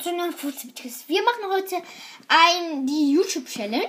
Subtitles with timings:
[0.00, 1.08] zu einem Fußballtest.
[1.08, 1.76] Wir machen heute
[2.28, 3.86] ein, die YouTube-Challenge.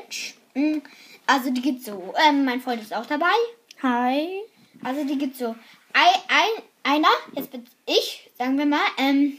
[0.54, 0.82] Mm,
[1.26, 2.14] Also die geht so.
[2.28, 3.34] Ähm, mein Freund ist auch dabei.
[3.82, 4.42] Hi.
[4.84, 5.56] Also die geht so.
[5.94, 9.38] Ein, ein, einer, jetzt bin ich, sagen wir mal, ähm,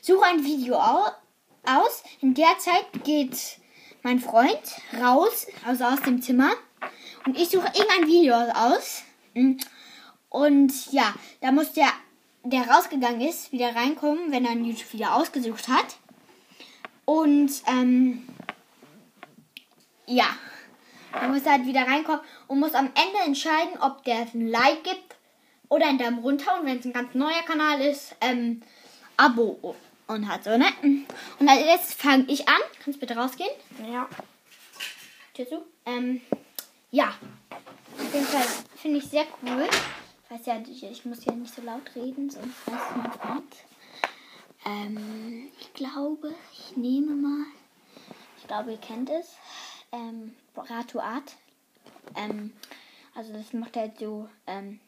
[0.00, 1.06] suche ein Video au,
[1.64, 2.04] aus.
[2.20, 3.36] In der Zeit geht
[4.02, 4.60] mein Freund
[5.02, 6.52] raus, also aus dem Zimmer.
[7.26, 9.02] Und ich suche irgendein Video aus.
[9.34, 9.54] Mm.
[10.28, 11.88] Und ja, da muss der,
[12.42, 15.96] der rausgegangen ist, wieder reinkommen, wenn er ein YouTube-Video ausgesucht hat.
[17.04, 18.26] Und ähm,
[20.06, 20.26] ja,
[21.12, 25.16] er muss halt wieder reinkommen und muss am Ende entscheiden, ob der ein Like gibt
[25.68, 26.58] oder einen Daumen runter.
[26.58, 28.62] Und wenn es ein ganz neuer Kanal ist, ähm,
[29.16, 29.76] Abo
[30.06, 30.66] und hat so, ne?
[31.38, 32.60] Und als jetzt fange ich an.
[32.82, 33.50] Kannst bitte rausgehen?
[33.90, 34.08] Ja.
[35.34, 35.62] Tür zu.
[35.86, 36.20] Ähm,
[36.90, 37.14] ja.
[37.98, 39.68] Auf jeden Fall finde ich sehr cool.
[40.24, 43.54] Ich weiß ja, ich, ich muss ja nicht so laut reden, sonst weiß mein Freund.
[44.64, 47.46] Ähm, ich glaube, ich nehme mal.
[48.38, 49.34] Ich glaube, ihr kennt es.
[49.92, 51.36] Ähm, Ratu Art.
[52.16, 52.52] Ähm,
[53.14, 54.80] also das macht halt so ähm,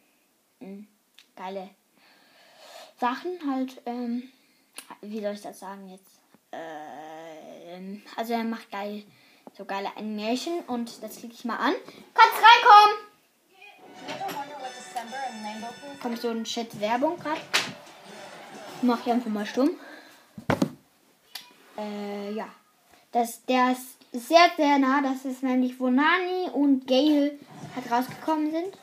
[0.61, 0.85] mh,
[1.37, 1.71] geile
[2.99, 3.81] Sachen halt.
[3.87, 4.31] Ähm,
[5.01, 6.21] wie soll ich das sagen jetzt?
[6.53, 9.05] Ähm, also er macht geil,
[9.57, 11.75] so geile Animation und das klicke ich mal an.
[12.15, 13.07] Kannst reinkommen!
[16.01, 17.41] Kommt so ein Shit Werbung gerade.
[18.83, 19.71] Mach ich einfach mal stumm.
[21.79, 22.49] Äh, ja.
[23.13, 25.01] Das, der ist sehr, sehr nah.
[25.01, 27.39] Das ist nämlich, wo Nani und Gale
[27.75, 28.79] halt rausgekommen sind.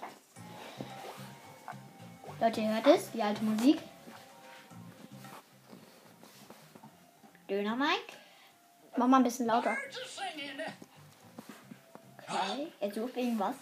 [2.40, 3.80] Leute, ihr hört es, die alte Musik.
[7.50, 8.18] Döner Mike.
[8.98, 9.78] Mach mal ein bisschen lauter.
[12.28, 13.56] Okay, er sucht irgendwas.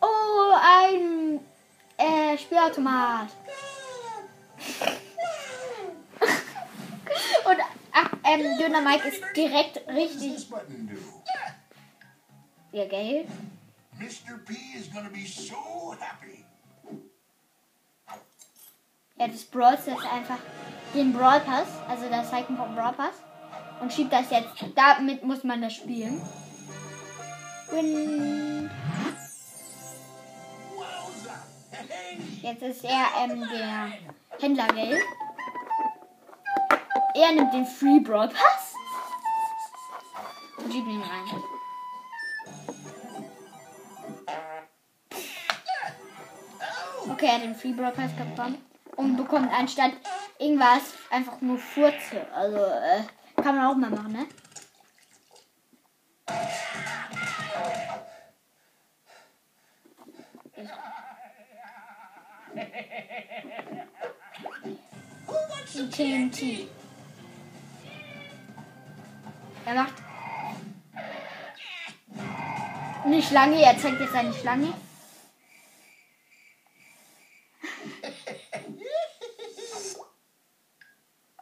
[0.00, 1.40] Oh, ein
[1.96, 3.28] äh, Spielautomat.
[8.24, 10.48] Ähm, Döner Mike ist direkt richtig.
[12.72, 13.26] Ja, Gale.
[13.98, 14.38] Mr.
[14.44, 16.44] P is gonna be so happy.
[19.16, 20.38] Ja, das Brawl Stars einfach
[20.94, 23.14] den Brawl Pass, also das Icon vom Brawl Pass.
[23.80, 24.48] Und schiebt das jetzt.
[24.74, 26.20] Damit muss man das spielen.
[27.70, 28.70] Win.
[32.42, 33.92] Jetzt ist er ähm, der
[34.40, 34.98] Händler Gale.
[37.14, 38.74] Er nimmt den Free Brawl Pass
[40.58, 41.42] und schiebt ihn rein.
[47.10, 48.64] Okay, er hat den Free Brawl Pass bekommen
[48.96, 49.92] und bekommt anstatt
[50.38, 52.26] irgendwas einfach nur Furze.
[52.34, 53.04] Also, äh,
[53.42, 54.26] kann man auch mal machen, ne?
[65.94, 66.66] TNT.
[69.66, 69.94] Er macht
[73.04, 73.62] eine Schlange.
[73.62, 74.74] Er zeigt jetzt eine Schlange.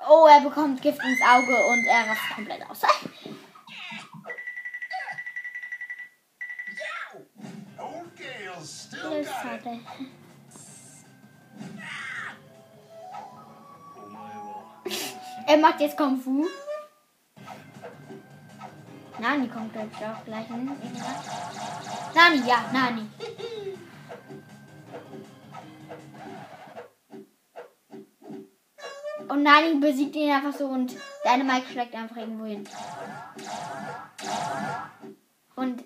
[0.09, 2.81] Oh, er bekommt Gift ins Auge und er rastet komplett aus.
[15.47, 16.47] Er macht jetzt Kung Fu.
[19.23, 20.69] Nani kommt glaube ich gleich hin.
[22.13, 23.09] Nani, ja, Nani.
[29.29, 32.69] Und Nani besiegt ihn einfach so und deine Mike schlägt einfach irgendwo hin.
[35.55, 35.85] Und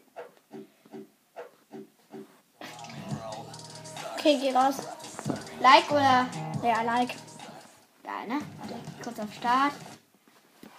[4.15, 4.77] Okay, geh raus.
[5.61, 6.27] Like oder
[6.63, 7.15] Ja, like.
[8.03, 8.39] Geil, ne?
[9.03, 9.75] Kurz auf Start.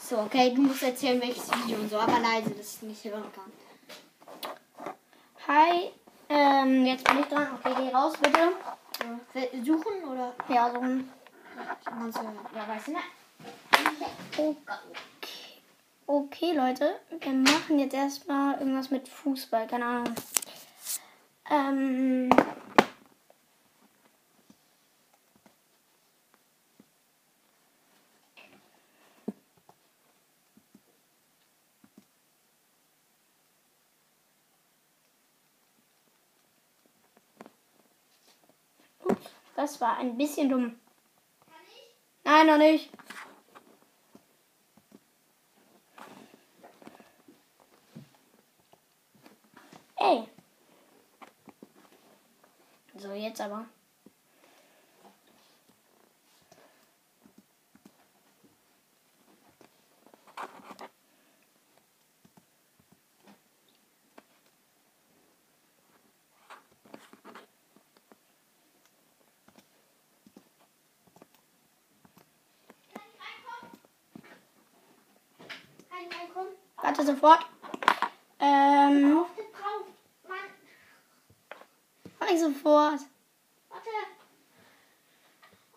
[0.10, 3.26] So, okay, du musst erzählen, welches Video und so, aber leise, dass ich nicht hören
[3.36, 4.96] kann.
[5.46, 5.92] Hi.
[6.30, 7.50] Ähm, jetzt bin ich dran.
[7.60, 8.54] Okay, geh raus, bitte.
[9.34, 10.34] Äh, Suchen oder?
[10.48, 10.80] Ja, so.
[10.80, 13.00] Kannst du, ja, weißt du, ne?
[14.38, 14.56] Okay.
[16.06, 17.02] Okay, Leute.
[17.20, 19.68] Wir machen jetzt erstmal irgendwas mit Fußball.
[19.68, 20.16] Keine Ahnung.
[21.50, 22.30] Ähm.
[39.68, 40.80] Das war ein bisschen dumm.
[42.24, 42.90] Nein, noch nicht.
[49.98, 50.24] Ey.
[52.96, 53.66] So, jetzt aber.
[76.88, 77.40] Warte sofort.
[78.40, 79.26] Ähm,
[82.20, 83.00] mach ich sofort.
[83.70, 83.90] warte.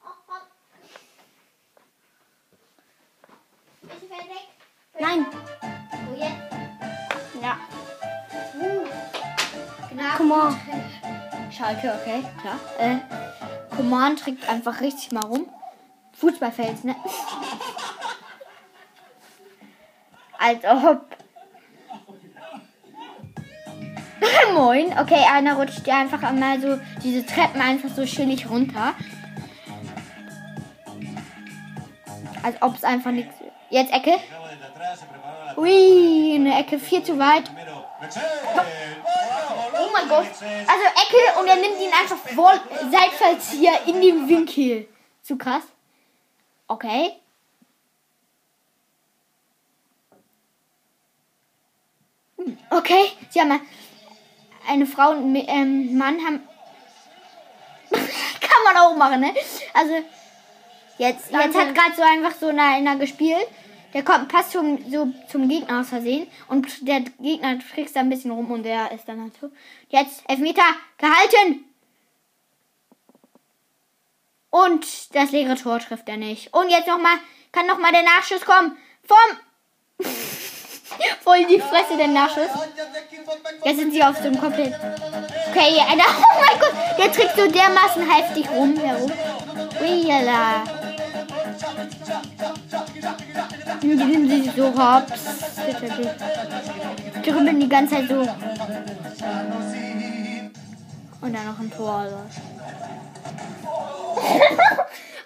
[0.04, 0.42] Oh, Mann.
[3.82, 4.48] Ist wer weg?
[4.98, 5.26] Nein.
[5.92, 6.52] So, jetzt.
[7.40, 7.58] Ja.
[8.60, 8.86] Uh.
[9.88, 10.16] Genau.
[10.16, 10.56] Command.
[11.50, 12.60] Schalke, okay, klar.
[12.78, 12.98] Äh,
[13.74, 15.48] Command trägt einfach richtig mal rum.
[16.12, 16.96] Fußballfels, ne?
[20.38, 21.19] Als ob.
[24.52, 24.98] Moin.
[24.98, 28.94] Okay, einer rutscht ja einfach einmal so diese Treppen einfach so chillig runter.
[32.42, 33.34] Als ob es einfach nichts.
[33.70, 34.16] Jetzt Ecke.
[35.56, 37.50] Ui, eine Ecke viel zu weit.
[39.78, 40.26] Oh mein Gott.
[40.26, 42.52] Also Ecke und er nimmt ihn einfach vor
[42.90, 44.88] Seitfallzieher in den Winkel.
[45.22, 45.62] Zu krass.
[46.66, 47.12] Okay.
[52.36, 53.60] Hm, Okay, sie haben
[54.70, 56.40] eine Frau und ein ähm, Mann haben.
[57.90, 59.34] Kann man auch machen, ne?
[59.74, 59.94] Also
[60.98, 63.46] jetzt, jetzt hat gerade so einfach so einer, einer gespielt.
[63.92, 68.08] Der kommt passt zum, so zum Gegner aus Versehen und der Gegner trickst da ein
[68.08, 69.50] bisschen rum und der ist dann halt so.
[69.88, 70.62] Jetzt Elfmeter
[70.96, 71.64] gehalten.
[74.50, 76.54] Und das leere Tor trifft er nicht.
[76.54, 77.16] Und jetzt nochmal,
[77.52, 78.76] kann nochmal der Nachschuss kommen.
[79.04, 80.06] Vom.
[81.22, 82.48] Voll in die Fresse der Nachschuss.
[83.64, 84.74] Jetzt sind sie auf einem komplett.
[85.50, 86.04] Okay, einer.
[86.20, 89.12] Oh mein Gott, der trägt so dermaßen heftig rum herum.
[89.80, 90.64] Uiala.
[93.82, 95.20] Die nehmen sich so hops.
[97.24, 98.20] Die rümpeln die ganze Zeit so.
[101.20, 101.92] Und dann noch ein Tor.
[101.92, 102.16] Also,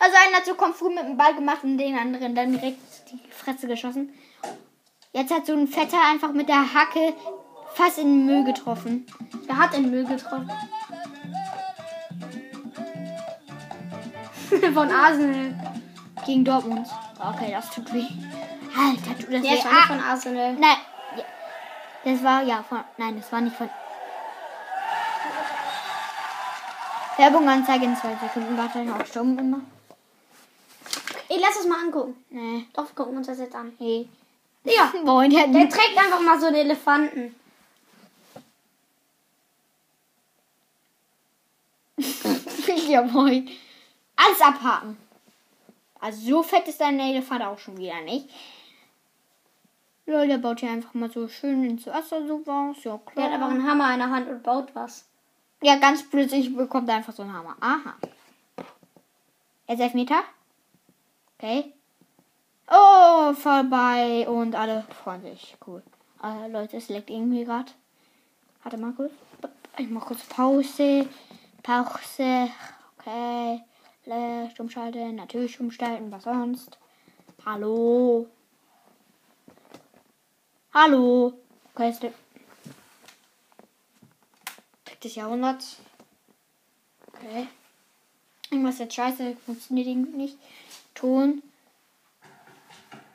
[0.01, 2.79] also einer hat so kommt früh mit dem Ball gemacht und den anderen dann direkt
[3.11, 4.13] die Fresse geschossen.
[5.13, 7.15] Jetzt hat so ein Vetter einfach mit der Hacke
[7.75, 9.07] fast in den Müll getroffen.
[9.47, 10.51] Wer hat den Müll getroffen?
[14.75, 15.55] Von Arsenal.
[16.27, 16.87] Gegen Dortmund.
[17.19, 18.07] Okay, das tut weh.
[18.77, 19.55] Alter, tut das Der weh.
[19.59, 20.53] ist auch nicht von Arsenal.
[20.55, 20.77] nein.
[22.05, 22.81] Das war, ja, von.
[22.99, 23.69] Nein, das war nicht von.
[27.17, 28.57] Werbung anzeige in zwei Sekunden.
[28.59, 29.61] Warte, auf Stumm immer.
[31.29, 32.15] Ey, lass es mal angucken.
[32.31, 32.67] Nee.
[32.75, 33.73] Doch, wir gucken uns das jetzt an.
[33.79, 34.09] Hey.
[34.65, 34.93] Ja.
[35.05, 37.35] Moin, der, Der trägt einfach mal so einen Elefanten.
[42.89, 43.49] ja, moin.
[44.17, 44.97] Alles abhaken.
[46.01, 48.29] Also so fett ist dein Elefant auch schon wieder nicht.
[50.07, 52.85] Der baut hier einfach mal so schön ins Wasser so was.
[52.85, 53.27] Ja, Der klar.
[53.27, 55.07] hat einfach einen Hammer in der Hand und baut was.
[55.63, 57.57] Ja, ganz plötzlich bekommt er einfach so einen Hammer.
[57.61, 57.95] Aha.
[59.67, 60.23] Jetzt Elfmeter.
[61.39, 61.73] Okay.
[62.71, 64.29] Oh, vorbei.
[64.29, 65.57] Und alle freuen sich.
[65.67, 65.83] Cool.
[66.23, 67.73] Äh, Leute, es leckt irgendwie gerade.
[68.63, 69.13] Warte mal kurz.
[69.79, 71.09] Ich mach kurz Pause.
[71.65, 72.51] Pause.
[72.99, 73.61] Okay.
[74.05, 75.17] Le- Stumm schalten.
[75.17, 76.13] Natürlich stumm schalten.
[76.13, 76.79] Was sonst?
[77.45, 78.29] Hallo.
[80.73, 81.33] Hallo.
[81.75, 82.19] Okay, es leckt.
[84.85, 85.17] Trick.
[87.09, 87.49] Okay.
[88.51, 90.39] Irgendwas ist jetzt scheiße, funktioniert irgendwie nicht.
[90.95, 91.43] Ton.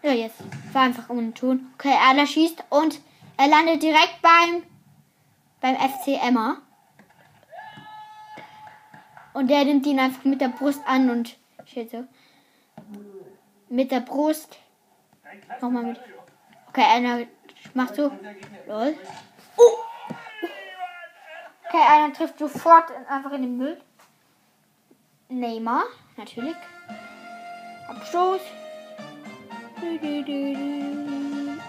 [0.02, 0.38] Ja, jetzt.
[0.74, 1.72] War einfach ohne Ton.
[1.76, 3.00] Okay, Erler schießt und
[3.38, 4.64] er landet direkt beim
[5.62, 6.62] beim FC Emma.
[9.34, 12.04] Und der nimmt ihn einfach mit der Brust an und steht so.
[13.70, 14.58] Mit der Brust.
[15.62, 16.00] Nochmal mit.
[16.70, 17.26] Okay, einer
[17.74, 18.12] macht so.
[18.68, 18.96] Lol.
[19.58, 19.64] Oh!
[21.68, 23.80] Okay, einer trifft sofort einfach in den Müll.
[25.30, 25.84] Neymar,
[26.18, 26.56] natürlich.
[27.88, 28.42] Abstoß.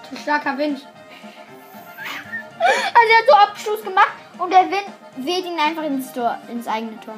[0.08, 0.86] Zu starker Wind.
[2.58, 4.86] Also er hat so Abstoß gemacht und der Wind
[5.16, 7.16] weht ihn einfach ins Tor, ins eigene Tor.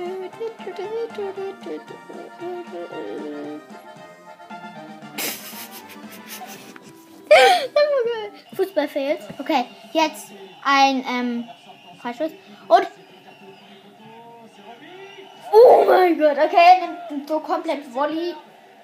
[8.56, 9.20] Fußball fehlt.
[9.38, 10.32] Okay, jetzt
[10.64, 11.48] ein ähm,
[12.00, 12.32] Freischuss.
[12.68, 12.86] Und.
[15.52, 18.34] Oh mein Gott, okay, nimmt so komplett Volley.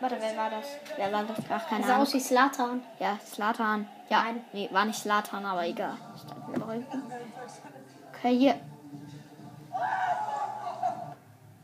[0.01, 0.67] Warte, wer war das?
[0.97, 1.39] Wer war das?
[1.49, 2.03] Ach, keine Sah Ahnung.
[2.03, 2.83] aus wie Slatan.
[2.99, 3.89] Ja, Slatan.
[4.09, 5.97] Ja, nee, war nicht Slatan, aber egal.
[8.13, 8.57] Okay, hier.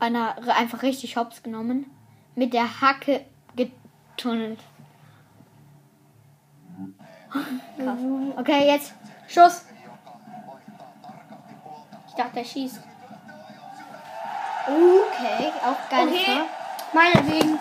[0.07, 1.85] R- einfach richtig hops genommen.
[2.35, 4.59] Mit der Hacke getunnelt.
[7.77, 7.99] Krass.
[8.37, 8.93] Okay, jetzt.
[9.27, 9.65] Schuss.
[12.07, 12.79] Ich dachte, er schießt.
[14.67, 16.07] Okay, auch geil.
[16.07, 16.41] Okay.
[16.93, 17.59] Meinetwegen.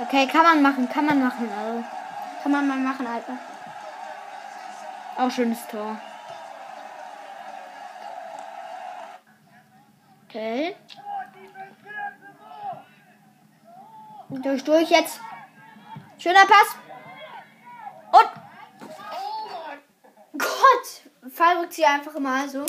[0.00, 1.48] Okay, kann man machen, kann man machen.
[1.52, 3.36] Also, Kann Kann man mal machen, Alter.
[5.16, 5.96] Auch schönes Tor.
[10.28, 10.76] Okay.
[14.30, 15.20] Durch, durch jetzt.
[16.18, 16.76] Schöner Pass.
[18.12, 18.30] Und.
[20.38, 21.32] Gott!
[21.32, 22.64] Verrückt sie einfach mal so.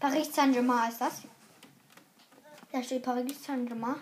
[0.00, 1.22] Paris Saint-Germain ist das.
[2.72, 3.96] Da steht Paris Saint-Germain.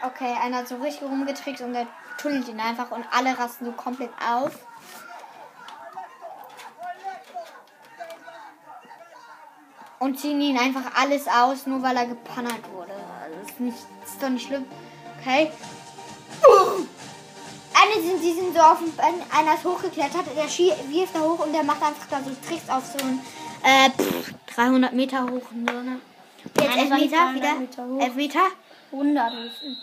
[0.00, 1.86] Okay, einer hat so richtig rumgetrickst und der
[2.18, 4.66] tunnelt ihn einfach und alle rasten so komplett auf.
[10.08, 12.94] Und ziehen ihn einfach alles aus, nur weil er gepannert wurde.
[13.22, 14.64] Also ist, nicht, ist doch nicht schlimm.
[15.20, 15.52] Okay.
[17.74, 18.90] Eine sind, die sind so auf dem,
[19.30, 22.70] einer ist hochgeklettert, der schie- wirft da hoch und der macht einfach da so Tricks
[22.70, 23.20] auf so einen
[23.62, 25.42] äh, pff, 300 Meter hoch.
[25.50, 26.00] So, ne?
[26.42, 27.54] Jetzt Nein, das war nicht 300 Elfmeter, wieder.
[27.60, 28.00] Meter hoch.
[28.00, 28.46] Elfmeter.
[28.92, 29.76] 100 rufen.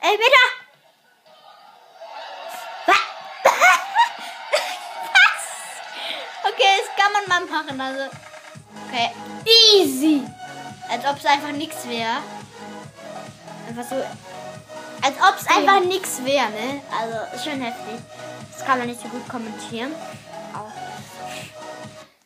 [0.00, 0.46] Elfmeter!
[2.86, 2.96] Was?
[5.10, 5.44] Was?
[6.52, 7.80] Okay, das kann man mal machen.
[7.80, 8.16] Also.
[8.88, 9.10] Okay.
[9.44, 10.22] Easy!
[10.88, 12.16] Als ob es einfach nichts wäre.
[13.68, 13.96] Einfach so.
[13.96, 16.80] Als ob es einfach nichts wäre, ne?
[16.98, 18.00] Also, ist schon heftig.
[18.52, 19.94] Das kann man nicht so gut kommentieren.
[20.54, 20.72] Auch.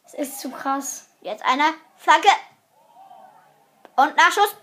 [0.04, 1.06] Das ist zu krass.
[1.20, 1.72] Jetzt einer.
[1.96, 2.28] Flagge.
[3.96, 4.56] Und Nachschuss.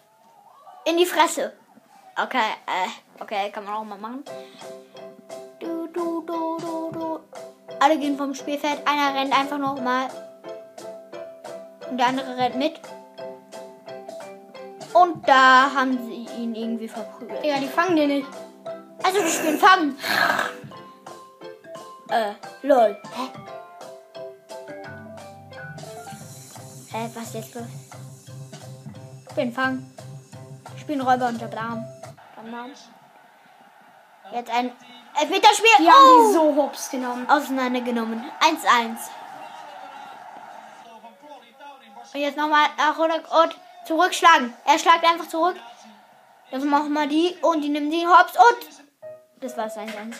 [0.85, 1.53] In die Fresse.
[2.21, 4.23] Okay, äh, okay, kann man auch mal machen.
[5.59, 7.19] Du, du, du, du, du.
[7.79, 8.85] Alle gehen vom Spielfeld.
[8.87, 10.09] Einer rennt einfach noch mal.
[11.89, 12.79] Und der andere rennt mit.
[14.93, 17.43] Und da haben sie ihn irgendwie verprügelt.
[17.43, 18.27] Digga, die fangen den nicht.
[19.03, 19.98] Also, wir spielen Fangen.
[22.10, 22.98] Äh, lol.
[23.15, 23.29] Hä?
[26.91, 27.63] Hä, was jetzt los?
[29.31, 29.96] Spielen Fangen.
[30.79, 31.86] Spielen Räuber unter Blam.
[34.31, 34.72] Jetzt ein
[35.19, 35.69] Elfmeterspiel.
[35.79, 36.27] Die haben oh!
[36.27, 37.29] die so hops genommen.
[37.29, 38.24] auseinandergenommen.
[38.41, 38.98] 1-1.
[42.13, 42.67] Und jetzt nochmal
[43.43, 44.53] und zurückschlagen.
[44.65, 45.55] Er schlagt einfach zurück.
[46.51, 48.67] Dann machen wir die und die nimmt die Hops und.
[49.39, 50.15] Das war's 1-1.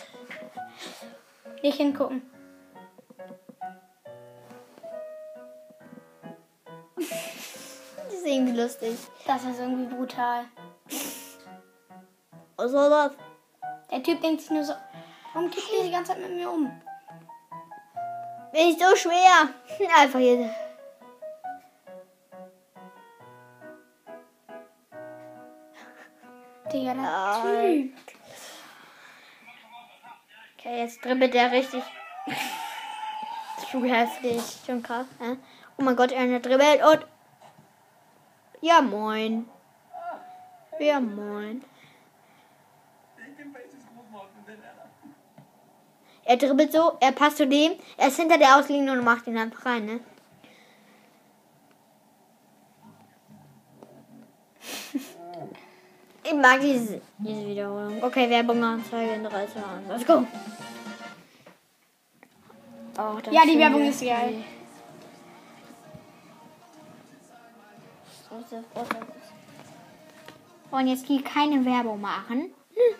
[1.62, 2.22] Nicht hingucken.
[8.10, 8.98] Das ist irgendwie lustig.
[9.26, 10.44] Das ist irgendwie brutal.
[12.56, 13.12] Was soll das?
[13.90, 14.74] Der Typ denkt sich nur so,
[15.32, 16.70] warum kippt ihr die ganze Zeit mit mir um?
[18.52, 19.48] Ist so schwer.
[19.96, 20.50] Einfach hier.
[26.72, 27.42] Digga, der Ja.
[27.42, 27.92] Typ.
[30.58, 31.82] Okay, jetzt dribbelt der richtig.
[33.70, 34.40] Zu heftig.
[34.66, 35.06] Schon krass.
[35.20, 35.36] Ja?
[35.78, 37.06] Oh mein Gott, einer dribbelt und.
[38.60, 39.48] Ja, moin.
[40.78, 41.64] Ja, moin.
[46.24, 49.36] Er dribbelt so, er passt zu dem, er ist hinter der Auslinie und macht ihn
[49.36, 50.00] einfach rein, ne?
[56.22, 58.02] Ich mag diese, diese Wiederholung.
[58.02, 59.88] Okay, Werbung Anzeige in 3, 2, 1.
[59.88, 60.26] Let's go.
[62.98, 64.44] Oh, das Ja, die Werbung ist geil.
[70.70, 72.50] Und jetzt hier keine Werbung machen.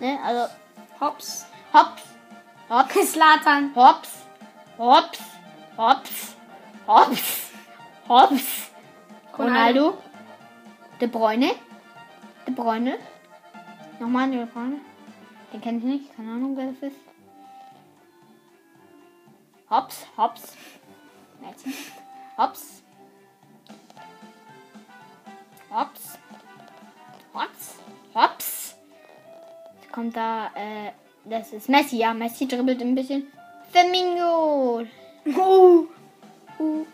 [0.00, 0.52] Ne, also
[1.00, 1.46] Hops.
[1.72, 2.02] hops,
[2.68, 3.72] hops, Slatan.
[3.76, 4.10] hops,
[4.76, 5.20] hops,
[5.76, 6.36] hops,
[6.88, 7.50] hops,
[8.08, 8.70] hops.
[9.38, 9.96] Ronaldo.
[11.00, 11.54] De Bruyne.
[12.46, 12.98] De Bruyne.
[14.00, 14.80] Nochmal De Bruyne.
[15.52, 16.16] Den kennt ich nicht.
[16.16, 17.00] Keine Ahnung, wer das ist.
[19.70, 20.56] Hops, hops.
[21.40, 21.72] Mädchen.
[22.36, 22.82] Hops.
[25.70, 26.18] Hops.
[27.32, 27.78] Hops.
[28.14, 28.76] Hops.
[29.80, 30.92] Jetzt kommt da, äh,
[31.24, 32.14] das ist Messi, ja.
[32.14, 33.26] Messi dribbelt ein bisschen.
[33.70, 34.86] Flamingo.
[35.26, 35.86] Uh.
[36.58, 36.86] Uh.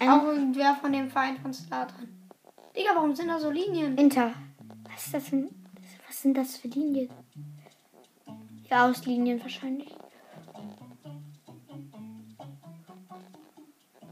[0.00, 2.15] Auch irgendwer von dem Verein von Slatan.
[2.76, 3.96] Digga, warum sind da so Linien?
[3.96, 4.34] Inter.
[4.84, 5.48] Was ist das denn?
[6.06, 7.08] Was sind das für Linien?
[8.68, 9.94] Ja, Auslinien wahrscheinlich.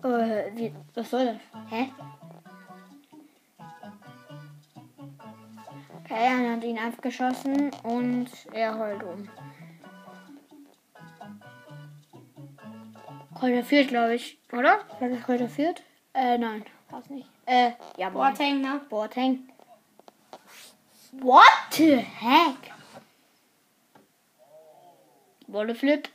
[0.02, 1.36] Äh, wie, was soll das?
[1.70, 1.90] Hä?
[6.10, 9.28] Einer hat ihn abgeschossen und er heult um.
[13.34, 14.78] Kräuter führt, glaube ich, oder?
[15.00, 15.82] War Kräuter führt?
[16.14, 16.64] Äh, nein,
[16.94, 17.28] war's nicht.
[17.46, 18.08] Äh, ja.
[18.10, 18.80] Boateng, ne?
[18.88, 19.48] Boateng.
[21.12, 22.72] What the heck?
[25.46, 26.08] Wolle Flip.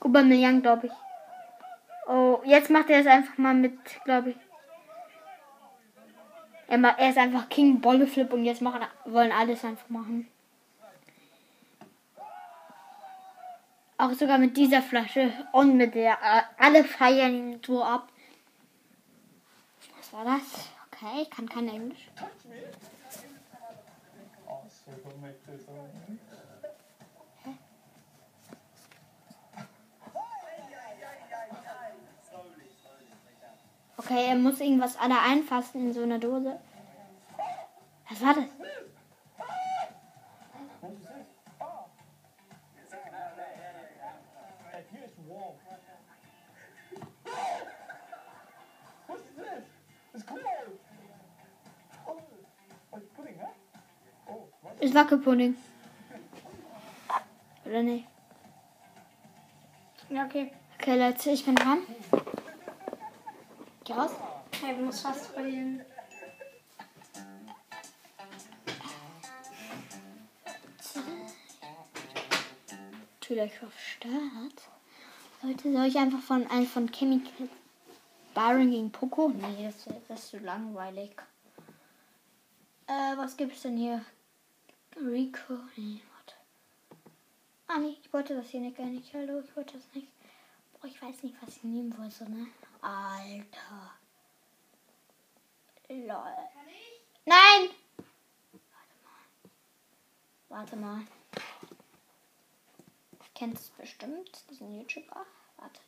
[0.00, 0.92] Aubameyang, glaube ich.
[2.06, 4.36] So, jetzt macht er es einfach mal mit, glaube ich.
[6.66, 10.28] Er, er ist einfach King Bolleflip und jetzt machen, wollen alles einfach machen.
[14.00, 16.14] Auch sogar mit dieser Flasche und mit der.
[16.14, 18.08] äh, Alle feiern ihn so ab.
[19.98, 20.70] Was war das?
[20.86, 22.08] Okay, ich kann kein Englisch.
[33.98, 36.58] Okay, er muss irgendwas alle einfassen in so einer Dose.
[38.08, 38.44] Was war das?
[54.80, 55.56] Ist Wackelpudding.
[57.66, 58.06] Oder nicht?
[60.08, 60.50] Ja, okay.
[60.78, 61.80] Okay, Leute, ich bin dran.
[63.84, 64.12] Geh raus.
[64.62, 65.82] Hey, du musst fast verlieren.
[73.20, 74.12] Natürlich auf Start.
[75.42, 77.48] Leute, soll ich einfach von einem von Chemical
[78.34, 79.28] Byron gegen Poco?
[79.28, 81.12] Nee, das, das ist zu langweilig.
[82.86, 84.04] Äh, was gibt's denn hier?
[84.96, 85.54] Rico.
[85.76, 86.34] Nee, warte.
[87.66, 89.12] Ah, nee, ich wollte das hier nicht gar nicht.
[89.14, 90.08] Hallo, ich wollte das nicht.
[90.72, 92.46] Boah, ich weiß nicht, was ich nehmen wollte, ne?
[92.80, 93.92] Alter.
[95.88, 96.36] Lol.
[97.24, 97.70] Nein!
[98.78, 99.50] Warte mal.
[100.48, 101.04] Warte mal.
[103.34, 105.24] Kennt es bestimmt, diesen YouTuber.
[105.56, 105.82] Wartet.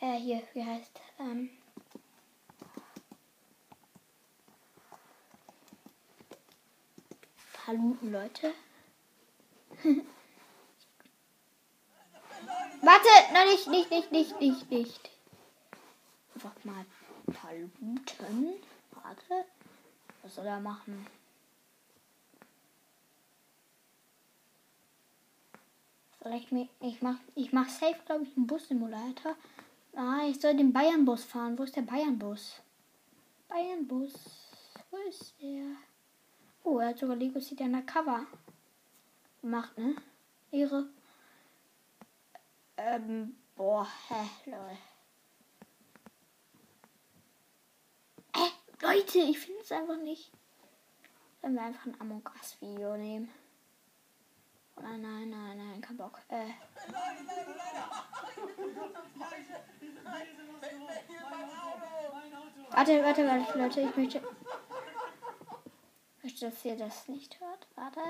[0.00, 1.50] Äh, hier, wie heißt, ähm.
[7.64, 8.52] Paluten, Leute.
[12.82, 15.10] Warte, nein, nicht, nicht, nicht, nicht, nicht, nicht.
[16.34, 16.84] Einfach mal
[17.32, 18.00] Paluten.
[18.90, 19.46] Warte.
[20.22, 21.06] Was soll er machen?
[26.20, 29.36] Vielleicht mi- ich mach ich mach safe glaube ich einen Bus-Simulator.
[29.96, 31.58] Ah, ich soll den Bayern-Bus fahren.
[31.58, 32.60] Wo ist der Bayern-Bus?
[33.48, 34.12] Bayern-Bus.
[34.90, 35.76] Wo ist der?
[36.66, 38.26] Oh, er hat sogar Lego City Undercover
[39.42, 39.94] gemacht, ne?
[40.50, 40.88] Ihre.
[42.78, 44.78] Ähm, boah, hä, lol.
[48.32, 48.50] Äh,
[48.80, 50.32] Leute, ich finde es einfach nicht.
[51.42, 53.30] Wenn wir einfach ein Among Us Video nehmen.
[54.76, 56.18] Oh nein, nein, nein, nein, kein Bock.
[56.28, 56.46] Äh.
[62.70, 64.22] Warte, warte, warte, Leute, ich möchte.
[66.24, 67.66] Ich möchte, dass ihr das nicht hört.
[67.74, 68.00] Warte.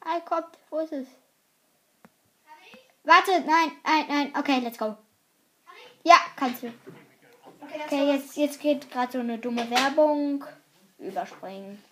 [0.00, 1.08] Ah, kommt, wo ist es?
[3.02, 4.32] Warte, nein, nein, nein.
[4.38, 4.94] Okay, let's go.
[6.04, 6.72] Ja, kannst du.
[7.86, 10.44] Okay, jetzt, jetzt geht gerade so eine dumme Werbung.
[10.98, 11.82] Überspringen.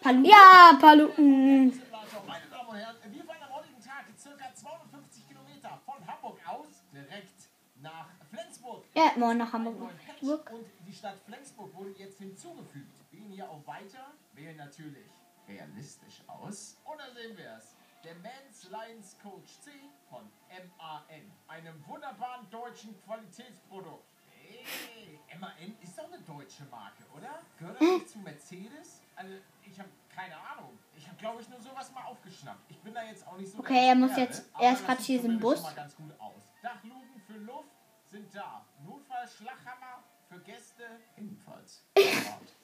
[0.00, 1.66] Palu ja, Paluten.
[1.66, 6.84] Meine Damen und Herren, wir fahren am heutigen Tag circa 250 Kilometer von Hamburg aus
[6.92, 7.48] direkt
[7.82, 8.84] nach Flensburg.
[8.94, 9.80] Ja, morgen nach Hamburg.
[9.80, 12.99] Und die Stadt Flensburg wurde jetzt hinzugefügt.
[13.30, 15.08] Gehen hier auf Weiter, wählen natürlich
[15.46, 16.76] realistisch aus.
[16.84, 17.76] Und da sehen wir es.
[18.02, 19.70] Der Men's Lions Coach C
[20.08, 21.30] von MAN.
[21.46, 24.04] Einem wunderbaren deutschen Qualitätsprodukt.
[24.40, 27.40] Hey, MAN ist doch eine deutsche Marke, oder?
[27.58, 29.00] Gehört das nicht zu Mercedes?
[29.14, 30.76] Also, ich habe keine Ahnung.
[30.96, 32.68] Ich habe, glaube ich, nur sowas mal aufgeschnappt.
[32.68, 35.24] Ich bin da jetzt auch nicht so Okay, er muss jetzt- er ist sieht hier
[35.24, 35.54] im Bus.
[35.54, 36.42] schon mal ganz gut aus.
[36.62, 37.68] Dachluken für Luft
[38.06, 38.66] sind da.
[38.84, 40.82] Notfallschlaghammer für Gäste
[41.16, 41.84] ebenfalls.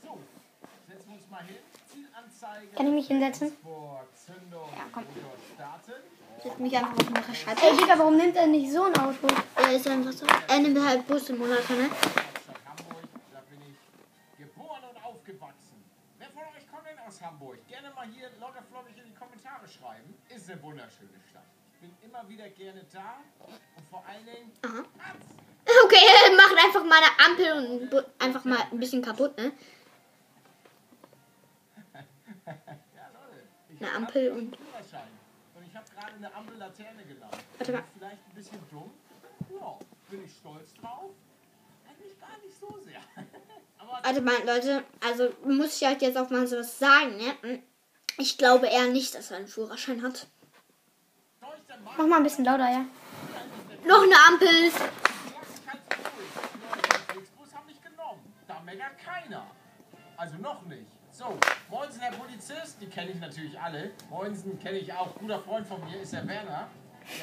[0.02, 0.18] so,
[2.74, 3.52] Kann ich mich hinsetzen?
[3.66, 5.04] Ja, komm.
[5.04, 5.92] Motor starten.
[6.42, 7.76] Setz mich einfach auf den Ey, Schreibtisch.
[7.78, 9.26] Digga, warum nimmt er nicht so ein Auto?
[9.56, 10.26] Er ist einfach so.
[10.26, 11.88] Er nimmt halt Bus-Simulator, ne?
[11.88, 15.82] Stadt Hamburg, da bin ich geboren und aufgewachsen.
[16.18, 17.66] Wer von euch kommt denn aus Hamburg?
[17.68, 20.14] Gerne mal hier locker flockig in die Kommentare schreiben.
[20.28, 21.48] Ist eine wunderschöne Stadt.
[21.72, 24.84] Ich bin immer wieder gerne da und vor allen Dingen Aha.
[25.84, 25.96] Okay,
[26.36, 29.52] macht einfach mal eine Ampel und einfach mal ein bisschen kaputt, ne?
[33.80, 35.08] Eine Ampel einen und- Führerschein.
[35.54, 37.36] Und ich habe gerade eine Ampellaterne genannt.
[37.58, 37.84] Warte mal.
[37.98, 38.90] Vielleicht ein bisschen dumm.
[39.60, 39.78] Ja,
[40.10, 41.10] bin ich stolz drauf?
[41.88, 43.00] Eigentlich gar nicht so sehr.
[43.78, 47.62] Aber Warte mal, Leute, also muss ich halt jetzt auch mal sowas sagen, ne?
[48.18, 50.26] Ich glaube eher nicht, dass er einen Führerschein hat.
[51.42, 51.48] ich
[51.98, 52.84] Mach mal ein bisschen lauter, ja.
[53.86, 54.70] Noch eine Ampel!
[55.64, 56.30] kannst du ruhig.
[56.70, 58.32] Leute, den Flixbus haben mich genommen.
[58.48, 59.46] Da meckert keiner.
[60.16, 60.95] Also noch nicht.
[61.18, 61.38] So,
[61.70, 63.90] Moinsen, Herr Polizist, die kenne ich natürlich alle.
[64.10, 65.14] Moinsen kenne ich auch.
[65.14, 66.68] Guter Freund von mir ist der Werner.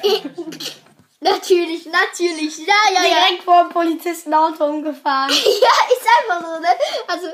[0.02, 2.58] Der Natürlich, natürlich.
[2.58, 3.26] Ja, ja, ja.
[3.26, 5.30] Direkt vor dem Polizistenauto umgefahren.
[5.32, 6.68] Ja, ist einfach so, ne?
[7.06, 7.26] Also,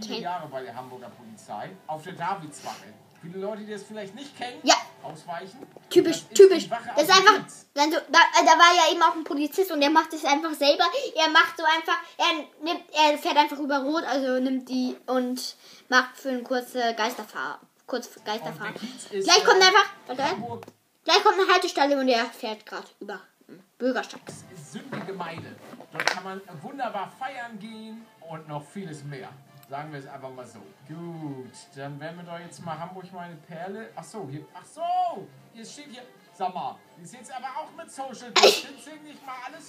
[0.00, 2.86] Viele Jahre bei der Hamburger Polizei auf der Davidswache.
[3.22, 4.74] Viele Leute, die das vielleicht nicht kennen, Ja.
[5.02, 5.58] ausweichen.
[5.90, 6.68] typisch, Das typisch.
[6.68, 9.90] Das ist einfach, wenn du, da, da war ja eben auch ein Polizist und der
[9.90, 10.84] macht es einfach selber.
[11.14, 15.56] Er macht so einfach, er nimmt, er fährt einfach über Rot, also nimmt die und
[15.88, 17.60] macht für eine kurze Geisterfahrt.
[17.86, 18.74] Kurz Geisterfahrt.
[19.10, 20.60] Gleich kommt äh, einfach, warte,
[21.04, 24.20] gleich kommt eine Haltestelle und er fährt gerade über hm, Bürgersteig.
[24.26, 25.54] ist sündige Meile.
[25.92, 29.28] Dort kann man wunderbar feiern gehen und noch vieles mehr.
[29.72, 30.58] Sagen wir es einfach mal so.
[30.86, 33.88] Gut, dann werden wir doch jetzt mal Hamburg meine Perle.
[33.96, 34.44] Ach so, hier.
[34.52, 36.02] Ach so, hier steht hier.
[36.34, 39.68] Sag mal, die ist jetzt aber auch mit Social Distancing nicht mal alles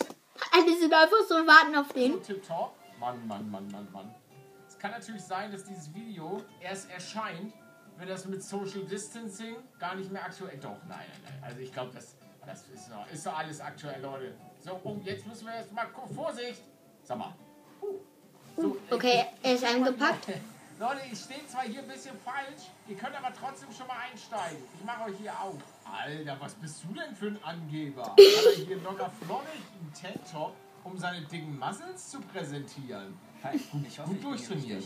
[0.51, 2.11] Alle sind einfach so und warten auf den.
[2.11, 2.75] so tipptopp.
[2.99, 4.13] Mann, Mann, Mann, Mann, Mann.
[4.67, 7.53] Es kann natürlich sein, dass dieses Video erst erscheint,
[7.95, 10.57] wenn das mit Social Distancing gar nicht mehr aktuell.
[10.57, 11.43] Doch, nein, nein, nein.
[11.43, 14.35] Also ich glaube, das, das ist doch, ist doch alles aktuell, Leute.
[14.59, 16.61] So, oh, jetzt müssen wir erst mal Vorsicht.
[17.03, 17.33] Sag mal.
[18.55, 20.27] So, Okay, er ist eingepackt.
[20.79, 24.57] Leute, ich stehe zwar hier ein bisschen falsch, ihr könnt aber trotzdem schon mal einsteigen.
[24.77, 25.55] Ich mache euch hier auf.
[25.85, 28.03] Alter, was bist du denn für ein Angeber?
[28.03, 29.47] Hat er hier locker flockig
[29.79, 33.17] einen Tanktop, um seine dicken Muscles zu präsentieren?
[33.43, 34.83] Hi, gut, ich hoffe, Gut durchtrainiert.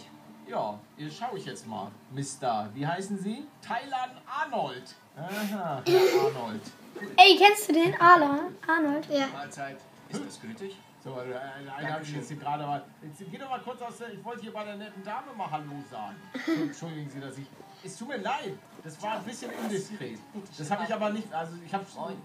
[0.48, 1.92] Ja, hier schaue ich jetzt mal.
[2.12, 3.46] Mister, wie heißen Sie?
[3.62, 4.96] Thailand Arnold.
[5.18, 6.62] Aha, Herr Arnold.
[7.18, 8.00] Ey, kennst du den?
[8.00, 8.40] Arla?
[8.68, 9.06] Arnold?
[9.10, 9.28] Ja.
[9.28, 9.78] Mahlzeit.
[10.10, 10.76] Ist das gültig?
[11.08, 12.84] So, äh, einen einen habe ich jetzt hier gerade mal.
[13.02, 14.12] Jetzt geh doch mal kurz aus der.
[14.12, 16.18] Ich wollte hier bei der netten Dame mal Hallo sagen.
[16.62, 17.46] Entschuldigen Sie, dass ich.
[17.82, 18.58] Es tut mir leid.
[18.84, 20.20] Das war ein bisschen indiskret.
[20.58, 21.32] Das habe ich aber nicht.
[21.34, 22.18] Also, ich habe Moin.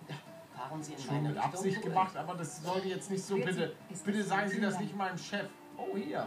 [0.56, 1.38] Fahren Sie in schon mit?
[1.38, 3.36] Absicht gemacht, aber das sollte jetzt nicht so.
[3.36, 3.72] Bitte,
[4.04, 5.46] bitte sagen Sie das nicht meinem Chef.
[5.76, 6.26] Oh, hier.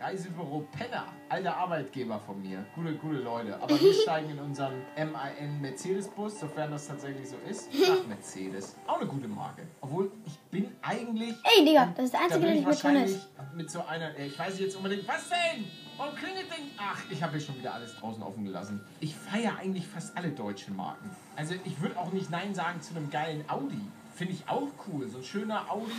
[0.00, 2.64] Reisebüro Penner, alter Arbeitgeber von mir.
[2.74, 3.60] Gute, gute Leute.
[3.60, 7.68] Aber wir steigen in unseren MAN Mercedes-Bus, sofern das tatsächlich so ist.
[7.88, 8.76] Nach Mercedes.
[8.86, 9.62] Auch eine gute Marke.
[9.80, 11.34] Obwohl, ich bin eigentlich.
[11.56, 13.54] Ey, Digga, das ist der Da einzige, bin der ich nicht mit drin wahrscheinlich ist.
[13.56, 14.16] mit so einer.
[14.18, 15.08] Ich weiß jetzt unbedingt.
[15.08, 15.64] Was denn?
[15.96, 16.70] Warum klingelt denn?
[16.78, 18.80] Ach, ich habe hier schon wieder alles draußen offen gelassen.
[19.00, 21.10] Ich feiere eigentlich fast alle deutschen Marken.
[21.34, 23.80] Also, ich würde auch nicht Nein sagen zu einem geilen Audi.
[24.14, 25.08] Finde ich auch cool.
[25.08, 25.92] So ein schöner Audi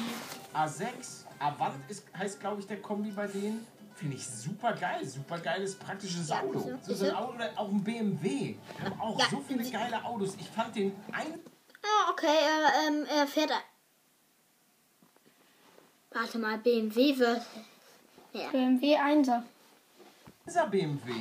[0.54, 1.26] A6.
[1.40, 3.66] Avant ist, heißt, glaube ich, der Kombi bei denen.
[4.00, 5.06] Finde ich super geil.
[5.06, 6.60] Super geiles, praktisches Ja, Auto.
[6.82, 8.56] So, so ein Auto, oder auch ein BMW.
[8.78, 10.36] Wir haben auch Ja, so viele geile Autos.
[10.40, 11.34] Ich fand den ein
[11.84, 13.52] Ah, okay, er, ähm, er fährt.
[13.52, 13.58] ein-
[16.12, 17.42] Warte mal, BMW wird.
[18.34, 18.50] Ja.
[18.52, 19.44] BMW 1er.
[20.46, 21.12] Dieser BMW.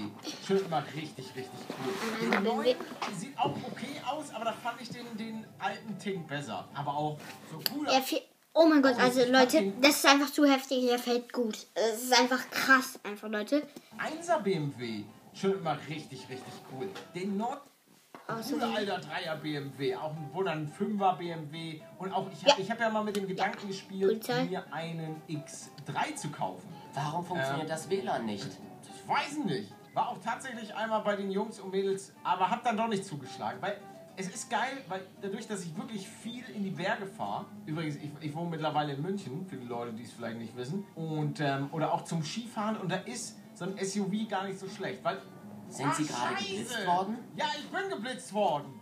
[0.46, 2.30] Schön immer richtig, richtig cool.
[2.30, 2.76] Den neuen
[3.16, 6.66] sieht auch okay aus, aber da fand ich den, den alten Tick besser.
[6.74, 7.18] Aber auch
[7.50, 7.92] so cooler.
[7.92, 8.27] Er fährt.
[8.60, 10.90] Oh mein Gott, also Ich fand Leute, das ist einfach zu heftig.
[10.90, 11.56] Er fällt gut.
[11.74, 13.62] Es ist einfach krass, einfach Leute.
[13.96, 15.04] 1er BMW.
[15.32, 16.88] Schön immer richtig, richtig cool.
[17.14, 17.60] Den Nord.
[18.26, 21.80] Cooler alter 3er BMW, auch ein Wunder, ein 5er BMW.
[21.98, 22.52] Und auch, ich, Ja.
[22.52, 24.44] hab- ich habe ja mal mit dem Gedanken gespielt, Polizei.
[24.44, 26.68] mir einen X3 zu kaufen.
[26.94, 27.68] Warum funktioniert Ähm.
[27.68, 28.44] das WLAN nicht?
[28.82, 29.72] Ich weiß nicht.
[29.94, 33.62] War auch tatsächlich einmal bei den Jungs und Mädels, aber hab dann doch nicht zugeschlagen.
[33.62, 33.80] Weil
[34.18, 38.10] es ist geil, weil dadurch, dass ich wirklich viel in die Berge fahre, übrigens, ich,
[38.20, 41.68] ich wohne mittlerweile in München, für die Leute, die es vielleicht nicht wissen, und, ähm,
[41.70, 45.22] oder auch zum Skifahren, und da ist so ein SUV gar nicht so schlecht, weil...
[45.68, 46.50] Sind Sie gerade Scheiße!
[46.50, 47.18] geblitzt worden?
[47.36, 48.80] Ja, ich bin geblitzt worden.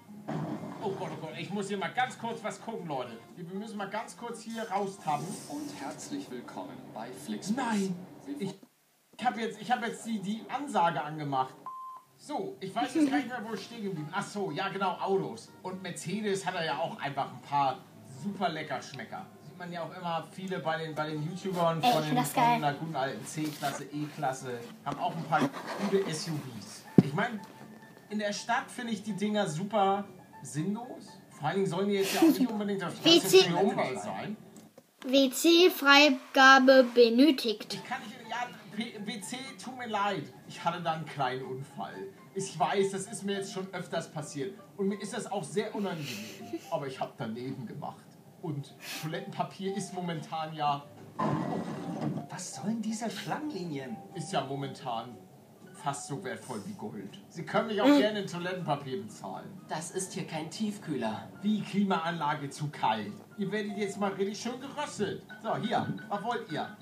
[0.83, 3.19] Oh Gott, oh Gott, ich muss hier mal ganz kurz was gucken, Leute.
[3.37, 5.27] Wir müssen mal ganz kurz hier raustappen.
[5.49, 7.57] und herzlich willkommen bei Flixbus.
[7.57, 7.95] Nein,
[8.39, 8.55] ich,
[9.19, 11.55] ich habe jetzt, ich hab jetzt die, die Ansage angemacht.
[12.27, 14.09] So, ich weiß jetzt gar nicht mehr, wo ich stehen geblieben.
[14.11, 15.49] Ach so, ja genau, Autos.
[15.63, 17.79] Und Mercedes hat er ja auch einfach ein paar
[18.21, 19.25] super lecker Schmecker.
[19.45, 22.43] Sieht man ja auch immer viele bei den, bei den YouTubern Ey, von, den, von
[22.43, 24.59] einer guten alten C-Klasse, E-Klasse.
[24.85, 25.49] Haben auch ein paar
[25.83, 26.85] gute SUVs.
[27.05, 27.39] Ich meine,
[28.11, 30.05] in der Stadt finde ich die Dinger super
[30.43, 31.21] sinnlos.
[31.31, 33.97] Vor allen Dingen sollen die jetzt ja auch nicht unbedingt auf Straße WC.
[34.03, 34.37] sein.
[35.05, 37.75] WC-Freigabe benötigt.
[37.75, 38.26] Ich kann nicht,
[38.77, 40.25] WC, tut mir leid.
[40.49, 41.95] Ich hatte da einen kleinen Unfall.
[42.35, 44.59] Ich weiß, das ist mir jetzt schon öfters passiert.
[44.77, 46.07] Und mir ist das auch sehr unangenehm.
[46.71, 48.05] Aber ich habe daneben gemacht.
[48.43, 50.85] Und Toilettenpapier ist momentan ja,
[52.31, 53.97] Was sollen diese Schlangenlinien?
[54.15, 55.17] ist ja momentan
[55.73, 57.19] fast so wertvoll wie Gold.
[57.29, 57.99] Sie können mich auch Hm.
[57.99, 59.49] gerne in Toilettenpapier bezahlen.
[59.69, 61.29] Das ist hier kein Tiefkühler.
[61.43, 63.13] Wie Klimaanlage zu kalt.
[63.39, 65.23] Ihr werdet jetzt mal richtig schön geröstet.
[65.43, 66.77] So, hier, was wollt ihr?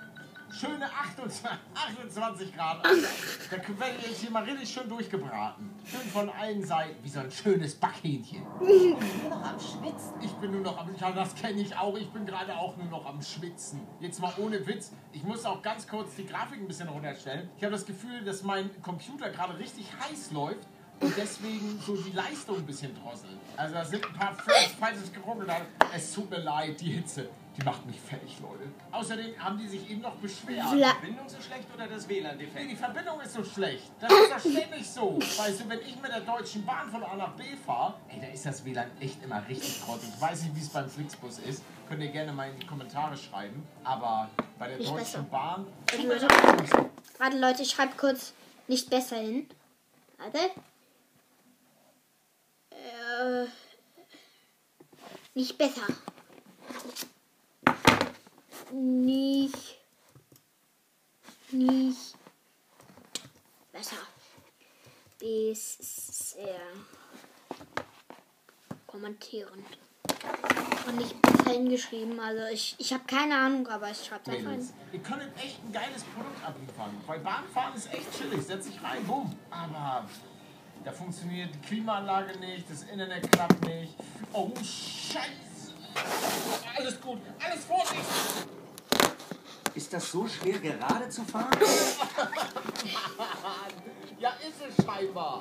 [0.61, 2.85] Schöne 28, 28 Grad.
[2.85, 5.69] Da werdet ihr jetzt hier mal richtig schön durchgebraten.
[5.85, 8.43] Schön von allen Seiten, wie so ein schönes Backhähnchen.
[8.61, 10.13] Nur noch am Schwitzen.
[10.23, 12.87] Ich bin nur noch am, ja, das kenne ich auch, ich bin gerade auch nur
[12.87, 13.81] noch am Schwitzen.
[14.01, 17.51] Jetzt mal ohne Witz, ich muss auch ganz kurz die Grafik ein bisschen runterstellen.
[17.57, 20.67] Ich habe das Gefühl, dass mein Computer gerade richtig heiß läuft
[21.01, 23.39] und deswegen so die Leistung ein bisschen drosseln.
[23.57, 25.63] Also da sind ein paar Friends, falls es geruckelt hat.
[25.95, 28.69] Es tut mir leid, die Hitze, die macht mich fertig, Leute.
[28.91, 30.67] Außerdem haben die sich eben noch beschwert.
[30.67, 32.71] Vla- Verbindung so schlecht oder das WLAN Nee, defekt?
[32.71, 33.93] die Verbindung ist so schlecht.
[34.01, 35.19] Das ist doch ständig so.
[35.19, 38.27] Weißt du, wenn ich mit der Deutschen Bahn von A nach B fahre, ey, da
[38.27, 40.09] ist das WLAN echt immer richtig grottig.
[40.15, 41.63] Ich weiß nicht, wie es beim Flixbus ist.
[41.89, 43.63] Könnt ihr gerne mal in die Kommentare schreiben.
[43.85, 45.23] Aber bei der Nicht Deutschen besser.
[45.23, 45.67] Bahn...
[47.19, 48.33] Warte, Leute, ich schreibe kurz
[48.67, 49.49] nicht besser hin.
[50.19, 50.39] Warte.
[52.71, 53.47] Äh,
[55.35, 55.83] nicht besser.
[58.77, 59.79] Nicht.
[61.53, 62.17] Nicht.
[63.71, 63.97] Besser.
[65.21, 66.61] Bisher.
[68.89, 69.65] Kommentieren.
[70.89, 72.19] Und nicht besser hingeschrieben.
[72.19, 74.69] Also ich, ich habe keine Ahnung, aber ich schreibe einfach hin.
[74.93, 77.01] Ihr könntet echt ein geiles Produkt abliefern.
[77.07, 78.45] Weil Bahnfahren ist echt chillig.
[78.45, 79.37] Setz dich rein, boom.
[79.53, 80.05] Aber
[80.85, 83.95] da funktioniert die Klimaanlage nicht, das Internet klappt nicht.
[84.33, 85.75] Oh, Scheiße.
[86.77, 88.03] Alles gut, alles Vorsicht.
[89.75, 91.51] Ist das so schwer, gerade zu fahren?
[94.21, 95.41] Ja, ist es scheinbar.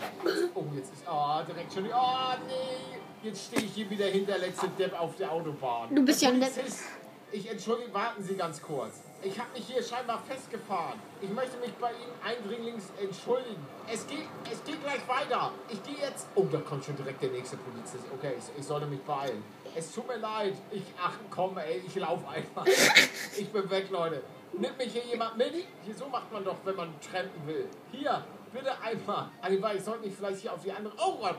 [0.53, 1.03] Oh, jetzt ist.
[1.09, 1.85] Oh, direkt schon.
[1.85, 2.97] Oh, nee.
[3.23, 5.95] Jetzt stehe ich hier wieder hinter letzte Depp auf der Autobahn.
[5.95, 6.53] Du bist ja ein Depp.
[6.53, 6.83] Polizist,
[7.31, 8.95] Ich entschuldige, warten Sie ganz kurz.
[9.21, 10.99] Ich habe mich hier scheinbar festgefahren.
[11.21, 13.65] Ich möchte mich bei Ihnen eindringlichst entschuldigen.
[13.89, 15.51] Es geht, es geht gleich weiter.
[15.69, 16.27] Ich gehe jetzt.
[16.35, 18.03] Oh, da kommt schon direkt der nächste Polizist.
[18.13, 19.41] Okay, ich, ich sollte mich beeilen.
[19.75, 20.53] Es tut mir leid.
[20.71, 22.65] Ich, ach komm, ey, ich laufe einfach.
[23.37, 24.21] Ich bin weg, Leute.
[24.53, 25.53] Nimmt mich hier jemand mit?
[25.83, 27.67] Hier, so macht man doch, wenn man trampen will.
[27.91, 29.29] Hier, bitte einmal.
[29.41, 30.93] Anibal, ich sollte nicht vielleicht hier auf die andere.
[31.03, 31.35] Oh Gott.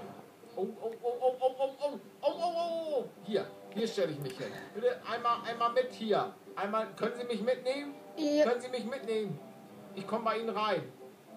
[0.57, 3.05] Oh, oh, oh, oh, oh, oh, oh, oh, oh, oh, oh.
[3.25, 4.53] Hier, hier stelle ich mich hin.
[4.75, 6.35] Bitte einmal, einmal mit hier.
[6.57, 7.95] Einmal, können Sie mich mitnehmen?
[8.17, 8.45] Ja.
[8.45, 9.39] Können Sie mich mitnehmen?
[9.95, 10.83] Ich komme bei Ihnen rein.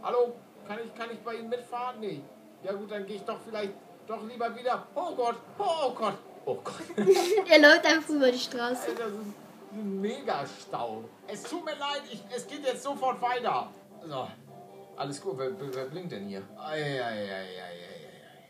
[0.01, 0.33] Hallo?
[0.67, 1.99] Kann ich, kann ich bei Ihnen mitfahren?
[1.99, 2.21] Nee.
[2.63, 3.73] Ja gut, dann gehe ich doch vielleicht
[4.07, 4.87] doch lieber wieder.
[4.95, 6.81] Oh Gott, oh Gott, oh Gott.
[7.49, 8.87] Er läuft einfach über die Straße.
[8.97, 11.03] Das ist ein Megastau.
[11.27, 13.69] Es tut mir leid, ich, es geht jetzt sofort weiter.
[14.05, 14.27] So,
[14.95, 15.37] alles gut.
[15.37, 16.41] Wer, wer, wer blinkt denn hier?
[16.57, 18.47] Ei, ei, ei, ei, ei, ei.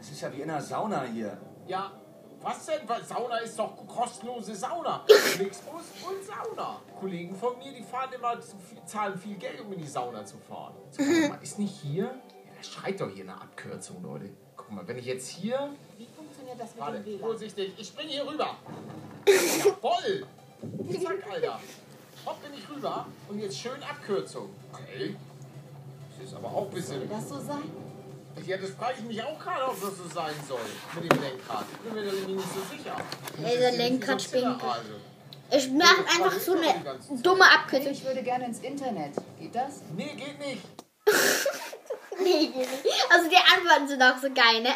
[0.00, 1.36] Es ist ja wie in einer Sauna hier.
[1.66, 1.90] Ja,
[2.42, 2.80] was denn?
[2.86, 5.04] Was- Sauna ist doch kostenlose Sauna.
[5.08, 6.80] Flixbus und Sauna.
[6.98, 10.24] Kollegen von mir, die fahren immer, zu viel, zahlen viel Geld, um in die Sauna
[10.24, 10.74] zu fahren.
[10.90, 12.04] So, mal, ist nicht hier?
[12.04, 14.30] Ja, da schreit doch hier eine Abkürzung, Leute.
[14.56, 16.06] Guck mal, wenn ich jetzt hier Wie
[16.50, 17.20] funktioniert das mit Warte, dem WLAN?
[17.20, 18.56] vorsichtig, ich spring hier rüber.
[19.26, 20.26] Jawoll!
[21.02, 21.60] Zack, Alter.
[22.26, 23.06] Hopp, bin ich rüber.
[23.28, 24.50] Und jetzt schön Abkürzung.
[24.72, 25.16] Okay.
[26.18, 27.08] Das ist aber auch ein Soll bisschen.
[27.08, 27.70] das so sein?
[28.46, 30.60] Ja, das frage ich mich auch gerade, ob das so sein soll.
[30.94, 31.64] Mit dem Lenkrad.
[31.72, 32.96] Ich bin mir da nämlich nicht so sicher.
[33.42, 34.62] Ey, der Lenkrad spinnt.
[34.62, 34.92] Also.
[35.52, 37.92] Ich mache einfach so eine dumme Abkürzung.
[37.92, 39.12] Ich würde gerne ins Internet.
[39.38, 39.82] Geht das?
[39.96, 40.62] Nee, geht nicht.
[42.22, 43.06] Nee, geht nicht.
[43.10, 44.72] Also die Antworten sind auch so geil, ne?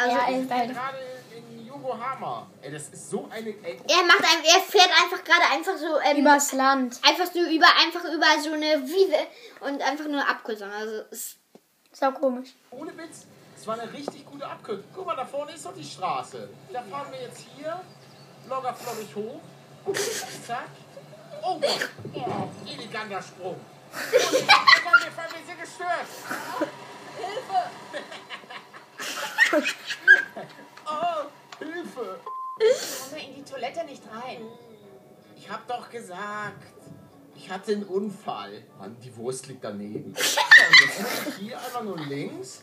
[0.00, 0.72] Also Ja, Ich ist bin halt.
[0.72, 0.98] gerade
[1.36, 2.46] in Yokohama.
[2.62, 3.48] Ey, das ist so eine.
[3.50, 6.98] Ey, er macht ein, er fährt einfach gerade einfach so ähm, Übers Land.
[7.06, 9.26] einfach so über einfach über so eine Wiese
[9.60, 10.70] und einfach nur Abkürzung.
[10.70, 11.38] Also ist
[11.92, 12.50] Ist auch komisch.
[12.70, 13.26] ohne Witz.
[13.56, 14.84] Es war eine richtig gute Abkürzung.
[14.94, 16.48] Guck mal, da vorne ist doch die Straße.
[16.72, 17.78] Da fahren wir jetzt hier
[18.48, 19.40] locker flockig hoch.
[20.46, 20.68] Zack.
[21.42, 21.88] Oh Gott.
[22.14, 23.56] Oh, eleganter Sprung.
[23.92, 26.06] Oh, wir fahren, wir fahren, wir sind gestört.
[27.18, 27.70] Hilfe.
[30.86, 31.26] oh,
[31.58, 32.20] Hilfe.
[32.20, 34.42] Kommen wir in die Toilette nicht rein.
[35.36, 36.62] Ich hab doch gesagt,
[37.34, 38.62] ich hatte einen Unfall.
[38.78, 40.14] Mann, die Wurst liegt daneben.
[40.14, 40.40] So,
[40.84, 42.62] jetzt ich hier einfach nur links.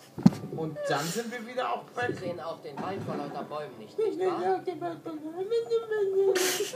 [0.56, 2.12] Und dann sind wir wieder auch bei.
[2.14, 4.64] sehen auch den Wald vor lauter Bäumen nicht, nicht wahr?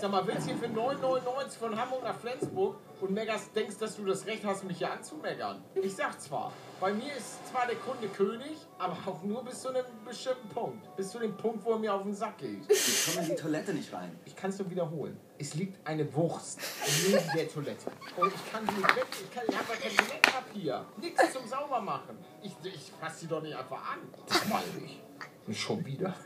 [0.01, 3.95] Sag mal, willst du hier für 9,99 von Hamburg nach Flensburg und meckerst, denkst, dass
[3.95, 5.63] du das Recht hast, mich hier anzumeckern?
[5.75, 9.69] Ich sag zwar, bei mir ist zwar der Kunde König, aber auch nur bis zu
[9.69, 10.95] einem bestimmten Punkt.
[10.97, 12.69] Bis zu dem Punkt, wo er mir auf den Sack geht.
[12.69, 14.19] Ich komme in die Toilette nicht rein.
[14.25, 15.19] Ich kann es nur wiederholen.
[15.37, 16.59] Es liegt eine Wurst
[17.07, 17.91] neben der Toilette.
[18.17, 19.05] Und ich kann sie nicht weg.
[19.11, 20.85] Ich, kann- ich habe kein Toilettenpapier.
[20.99, 22.17] Nichts zum Saubermachen.
[22.41, 23.99] Ich, ich fasse sie doch nicht einfach an.
[24.27, 24.99] Das meine ich.
[25.47, 26.13] Und schon wieder.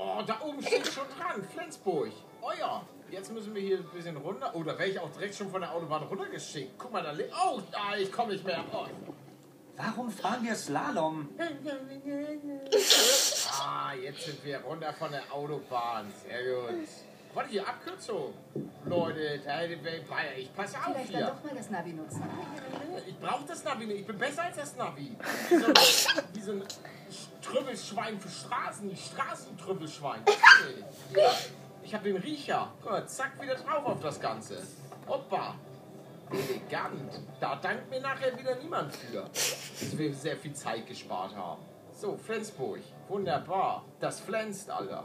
[0.00, 1.42] Oh, da oben steht schon dran.
[1.52, 2.12] Flensburg.
[2.40, 2.86] Euer.
[3.10, 4.52] Jetzt müssen wir hier ein bisschen runter.
[4.54, 6.78] Oh, da wäre ich auch direkt schon von der Autobahn runtergeschickt.
[6.78, 7.32] Guck mal, da liegt.
[7.34, 8.64] Oh, ah, ich komme nicht mehr.
[8.72, 8.86] Oh.
[9.78, 11.28] Warum fahren wir Slalom?
[13.60, 16.12] Ah, jetzt sind wir runter von der Autobahn.
[16.26, 16.88] Sehr gut.
[17.34, 18.32] Warte, hier, Abkürzung.
[18.84, 19.40] Leute.
[20.36, 21.26] Ich passe auf Vielleicht dann hier.
[21.26, 22.22] doch mal das Navi nutzen.
[23.06, 24.00] Ich brauche das Navi nicht.
[24.00, 25.16] Ich bin besser als das Navi.
[25.48, 25.66] Wie so,
[26.34, 26.62] wie so ein
[27.42, 28.96] Trüffelschwein für Straßen.
[28.96, 30.20] Straßentrüffelschwein.
[30.24, 31.20] Nee.
[31.84, 32.70] Ich habe den Riecher.
[32.84, 34.62] Mal, zack, wieder drauf auf das Ganze.
[35.06, 35.54] Hoppa.
[36.30, 37.20] Elegant.
[37.40, 41.62] Da dankt mir nachher wieder niemand für, dass wir sehr viel Zeit gespart haben.
[41.92, 42.80] So, Flensburg.
[43.08, 43.84] Wunderbar.
[44.00, 45.04] Das flänzt, Alter.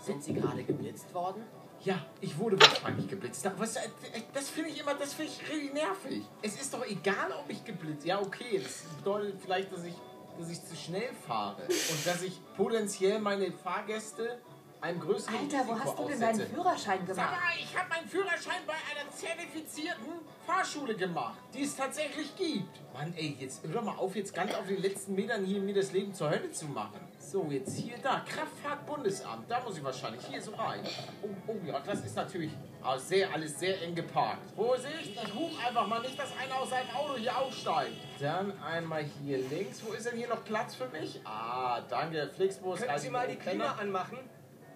[0.00, 1.44] Sind Sie gerade geblitzt worden?
[1.84, 3.48] Ja, ich wurde wahrscheinlich geblitzt.
[3.56, 3.88] Was, äh,
[4.34, 6.22] das finde ich immer, das finde ich richtig nervig.
[6.42, 8.04] Es ist doch egal, ob ich geblitzt.
[8.04, 9.94] Ja, okay, das bedeutet vielleicht, dass ich,
[10.38, 14.38] dass ich zu schnell fahre und dass ich potenziell meine Fahrgäste
[14.80, 17.30] einem größeren Alter, wo hast du denn deinen Führerschein Sag gemacht?
[17.30, 20.12] mal, ich habe meinen Führerschein bei einer zertifizierten
[20.46, 22.80] Fahrschule gemacht, die es tatsächlich gibt.
[22.92, 25.92] Mann, ey, jetzt hör mal auf, jetzt ganz auf den letzten Metern hier mir das
[25.92, 27.00] Leben zur Hölle zu machen.
[27.18, 30.80] So, jetzt hier da, Kraftfahrtbundesamt, da muss ich wahrscheinlich hier so rein.
[31.22, 34.50] Oh, oh ja, das ist natürlich ah, sehr, alles sehr eng geparkt.
[34.56, 37.92] Vorsicht, ich huch einfach mal nicht, dass einer aus seinem Auto hier aussteigt.
[38.18, 39.82] Dann einmal hier links.
[39.84, 41.20] Wo ist denn hier noch Platz für mich?
[41.24, 42.78] Ah, danke, Flixbus.
[42.78, 43.36] Können also Sie mal die.
[43.36, 44.18] Klima anmachen?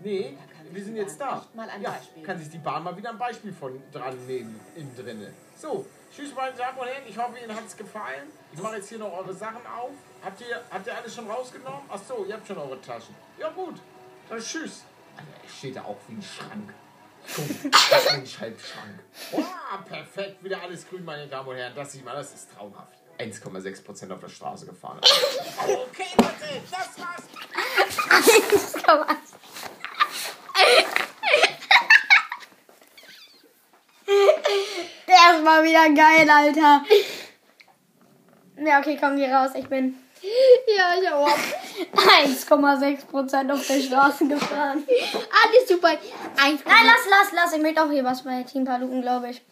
[0.02, 0.36] Nee,
[0.70, 1.46] wir sind jetzt da.
[1.80, 5.32] ja, kann sich die Bahn mal wieder ein Beispiel von dran nehmen, innen drinne.
[5.56, 8.28] So, tschüss meine Damen und Herren, ich hoffe, Ihnen hat es gefallen.
[8.52, 9.92] Ich mache jetzt hier noch eure Sachen auf.
[10.24, 11.82] Habt ihr, habt ihr alles schon rausgenommen?
[11.88, 13.14] Ach so, ihr habt schon eure Taschen.
[13.38, 13.80] Ja gut,
[14.28, 14.84] dann tschüss.
[15.16, 16.72] Alter, er steht da auch wie ein Schrank.
[18.12, 18.98] Mensch, Halbschrank.
[19.32, 19.42] Oh,
[19.88, 21.74] perfekt, wieder alles grün, meine Damen und Herren.
[21.74, 22.98] Das sieht man, das ist traumhaft.
[23.18, 24.98] 1,6% auf der Straße gefahren.
[24.98, 27.22] okay, Leute, das war's.
[28.82, 29.31] 1,6
[35.32, 36.84] das war wieder geil, Alter.
[38.56, 39.50] Ja, okay, komm, geh raus.
[39.54, 39.98] Ich bin.
[40.22, 41.36] Ja, ich auch.
[41.96, 44.84] 1,6% auf der Straße gefahren.
[44.86, 45.88] Alles super.
[45.88, 46.70] Einfach.
[46.70, 47.52] Nein, lass, lass, lass.
[47.54, 49.42] Ich möchte auch hier was bei Team Paluten, glaube ich.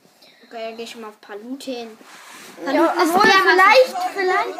[0.47, 1.59] Okay, dann geh schon mal auf Paluten.
[1.59, 4.55] Paluten ja, obwohl, vielleicht, vielleicht.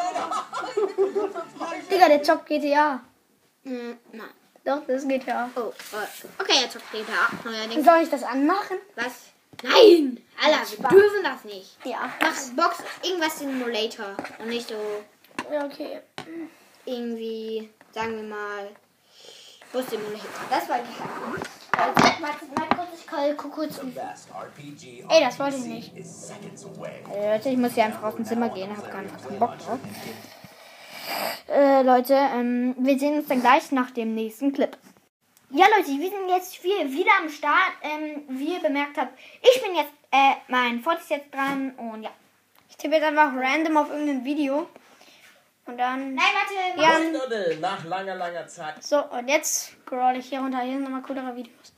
[1.91, 3.01] Digga, der zockt GTA.
[3.63, 4.29] Mm, hm, nein.
[4.65, 5.49] Doch, das geht ja.
[5.55, 5.73] Oh, oh,
[6.39, 7.29] okay, jetzt zockt GTA.
[7.45, 7.85] Neuerdings.
[7.85, 8.77] Soll ich das anmachen?
[8.95, 9.30] Was?
[9.63, 10.19] Nein!
[10.43, 11.77] Alter, wir dürfen das nicht.
[11.85, 12.11] Ja.
[12.19, 14.15] Mach Box irgendwas Simulator.
[14.39, 14.75] Und nicht so
[15.51, 15.99] Ja, okay.
[16.85, 18.69] irgendwie, sagen wir mal,
[19.71, 20.29] Bus Simulator.
[20.49, 20.67] Das
[23.07, 23.79] kurz, ich guck kurz.
[25.09, 25.93] Ey, das wollte ich nicht.
[27.13, 28.75] Äh, Leute, ich muss hier einfach aus dem Zimmer gehen.
[28.75, 29.79] Hab gar nicht keinen Bock drauf.
[31.47, 34.77] Äh, Leute, ähm, wir sehen uns dann gleich nach dem nächsten Clip.
[35.53, 37.73] Ja, Leute, wir sind jetzt wieder am Start.
[37.81, 42.03] Ähm, wie ihr bemerkt habt, ich bin jetzt, äh, mein Fort ist jetzt dran und
[42.03, 42.09] ja.
[42.69, 44.69] Ich tippe jetzt einfach random auf irgendein Video.
[45.65, 46.15] Und dann.
[46.15, 48.81] Nein, warte, Ja, nach langer, langer Zeit.
[48.83, 50.61] so, und jetzt scroll ich hier runter.
[50.61, 51.73] Hier sind nochmal coolere Videos.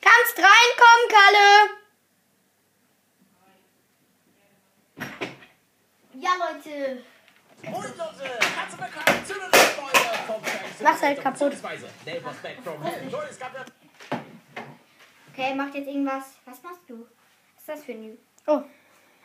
[0.00, 1.48] Kannst reinkommen, Kalle!
[6.14, 7.02] Ja, Leute.
[7.62, 10.84] Und Leute, herzlich willkommen zu einer neuen Folge vom Frank Mach's halt kaputt.
[10.84, 10.86] beziehungsweise Neighbors Back from Hell.
[10.86, 10.95] Leute, es
[13.38, 13.64] gab ja
[15.32, 16.24] Okay, macht jetzt irgendwas.
[16.44, 17.06] Was machst du?
[17.54, 18.16] Was ist das für ein...
[18.46, 18.62] Oh,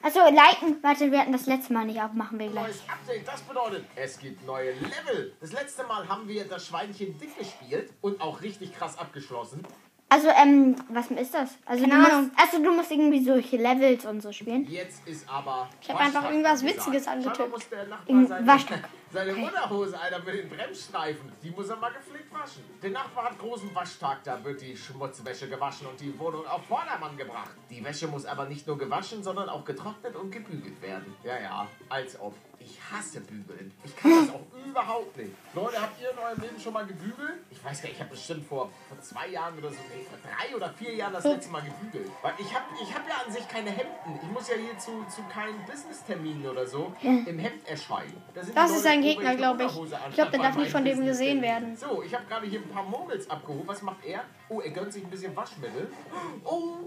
[0.04, 0.82] Achso, liken.
[0.82, 2.12] Warte, wir hatten das letzte Mal nicht auf.
[2.14, 2.64] Machen wir gleich.
[2.64, 3.28] neues Update.
[3.28, 5.36] Das bedeutet, es gibt neue Level.
[5.40, 9.64] Das letzte Mal haben wir das Schweinchen dick gespielt und auch richtig krass abgeschlossen.
[10.12, 11.58] Also, ähm, was ist das?
[11.66, 12.32] Also, Keine du musst, Ahnung.
[12.36, 14.70] also, du musst irgendwie solche Levels und so spielen.
[14.70, 15.70] Jetzt ist aber.
[15.80, 17.50] Ich hab einfach irgendwas Witziges angetippt.
[17.50, 18.90] Muss der Nachbar Im seine, Waschtag.
[19.10, 21.32] seine Unterhose, Alter, mit den Bremsstreifen.
[21.42, 22.62] Die muss er mal gepflegt waschen.
[22.84, 27.16] Der Nachbar hat großen Waschtag, da wird die Schmutzwäsche gewaschen und die Wohnung auf Vordermann
[27.16, 27.52] gebracht.
[27.70, 31.16] Die Wäsche muss aber nicht nur gewaschen, sondern auch getrocknet und gebügelt werden.
[31.24, 32.36] Ja, ja, als ob.
[32.64, 33.72] Ich hasse Bügeln.
[33.84, 35.32] Ich kann das auch überhaupt nicht.
[35.54, 37.40] Leute, habt ihr in eurem Leben schon mal gebügelt?
[37.50, 40.20] Ich weiß gar nicht, ich habe bestimmt vor, vor zwei Jahren oder so, nee, vor
[40.22, 42.12] drei oder vier Jahren das letzte Mal gebügelt.
[42.22, 44.20] Weil ich habe ich hab ja an sich keine Hemden.
[44.22, 48.22] Ich muss ja hier zu, zu keinen Business-Terminen oder so im Hemd erscheinen.
[48.34, 49.66] Da Das Leute ist ein Gegner, eine glaub ich.
[49.66, 51.76] Ich anstatt glaub, der darf nicht von dem gesehen werden.
[51.76, 53.68] So, ich habe gerade hier ein paar Mogels abgeholt.
[53.68, 54.24] Was macht er?
[54.50, 55.92] Oh, er gönnt sich ein bisschen Waschmittel.
[56.44, 56.78] Oh,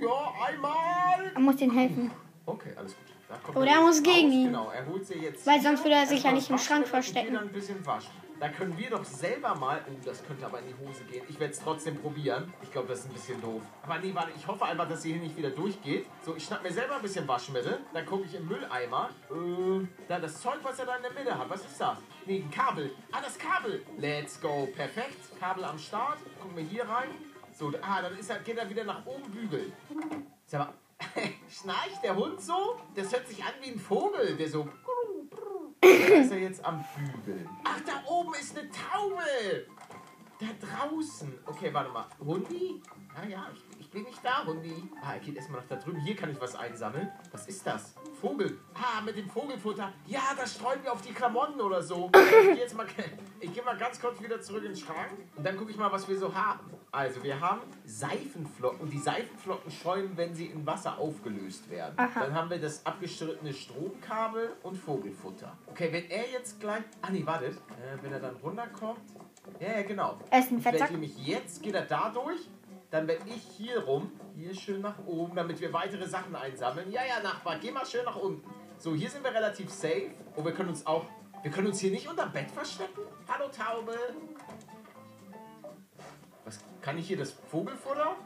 [0.00, 1.32] ja, einmal.
[1.34, 2.10] Man muss denen helfen.
[2.46, 3.07] Okay, alles gut.
[3.54, 4.46] Oh, er muss gegen ihn.
[4.46, 5.46] Genau, er holt sie jetzt.
[5.46, 7.30] Weil sonst würde er sich ja nicht im Schrank verstecken.
[7.30, 8.10] wieder ein bisschen waschen.
[8.40, 9.80] Da können wir doch selber mal.
[9.88, 11.24] Oh, das könnte aber in die Hose gehen.
[11.28, 12.52] Ich werde es trotzdem probieren.
[12.62, 13.62] Ich glaube, das ist ein bisschen doof.
[13.82, 16.06] Aber nee, warte, ich hoffe einfach, dass sie hier nicht wieder durchgeht.
[16.24, 17.80] So, ich schnapp mir selber ein bisschen Waschmittel.
[17.92, 19.10] Dann gucke ich im Mülleimer.
[19.30, 21.50] Äh, da das Zeug, was er da in der Mitte hat.
[21.50, 21.98] Was ist das?
[22.26, 22.92] Nee, ein Kabel.
[23.10, 23.82] Ah, das Kabel.
[23.98, 24.68] Let's go.
[24.76, 25.18] Perfekt.
[25.40, 26.18] Kabel am Start.
[26.40, 27.08] Gucken wir hier rein.
[27.52, 29.72] So, ah, dann ist er, geht er wieder nach oben bügeln.
[30.46, 30.74] Sag mal,
[31.48, 32.76] schnarcht der Hund so?
[32.94, 34.68] Das hört sich an wie ein Vogel, der so.
[35.80, 37.48] Da ist er jetzt am Bügeln.
[37.64, 39.66] Ach, da oben ist eine Taube.
[40.40, 41.38] Da draußen.
[41.46, 42.06] Okay, warte mal.
[42.24, 42.80] Hundi?
[43.16, 44.74] Ja, ja, ich, ich bin nicht da, Hundi.
[45.02, 45.98] Ah, er geht erstmal nach da drüben.
[46.00, 47.10] Hier kann ich was einsammeln.
[47.32, 47.94] Was ist das?
[48.20, 48.60] Vogel.
[48.74, 49.90] Ah, mit dem Vogelfutter.
[50.06, 52.10] Ja, das streuen wir auf die Klamotten oder so.
[52.14, 52.86] Ich gehe jetzt mal,
[53.40, 55.90] ich gehe mal ganz kurz wieder zurück in den Schrank und dann gucke ich mal,
[55.90, 56.70] was wir so haben.
[56.92, 58.80] Also, wir haben Seifenflocken.
[58.80, 61.94] Und die Seifenflocken schäumen, wenn sie in Wasser aufgelöst werden.
[61.96, 65.56] Dann haben wir das abgestrittene Stromkabel und Vogelfutter.
[65.66, 66.82] Okay, wenn er jetzt gleich...
[67.00, 67.56] Ah, nee, wartet.
[67.56, 69.00] Äh, wenn er dann runterkommt...
[69.60, 70.18] Ja, ja, genau.
[70.24, 70.90] Ist ein Ich werde Fettsack.
[70.90, 72.40] nämlich jetzt, geht er da durch,
[72.90, 76.90] dann werde ich hier rum, hier schön nach oben, damit wir weitere Sachen einsammeln.
[76.90, 78.48] Ja, ja, Nachbar, geh mal schön nach unten.
[78.78, 80.10] So, hier sind wir relativ safe.
[80.36, 81.04] Oh, wir können uns auch,
[81.42, 83.02] wir können uns hier nicht unter Bett verstecken.
[83.28, 83.94] Hallo, Taube.
[86.44, 88.16] Was, kann ich hier das Vogelfutter?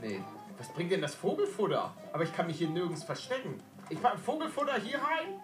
[0.00, 0.22] Nee.
[0.56, 1.92] Was bringt denn das Vogelfutter?
[2.12, 3.62] Aber ich kann mich hier nirgends verstecken.
[3.90, 5.40] Ich packe Vogelfutter hier rein.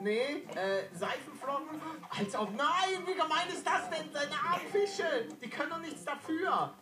[0.00, 1.80] Nee, äh, Seifenflocken?
[2.10, 4.12] Als ob, nein, wie gemein ist das denn?
[4.12, 6.74] Seine armen Fische, die können doch nichts dafür.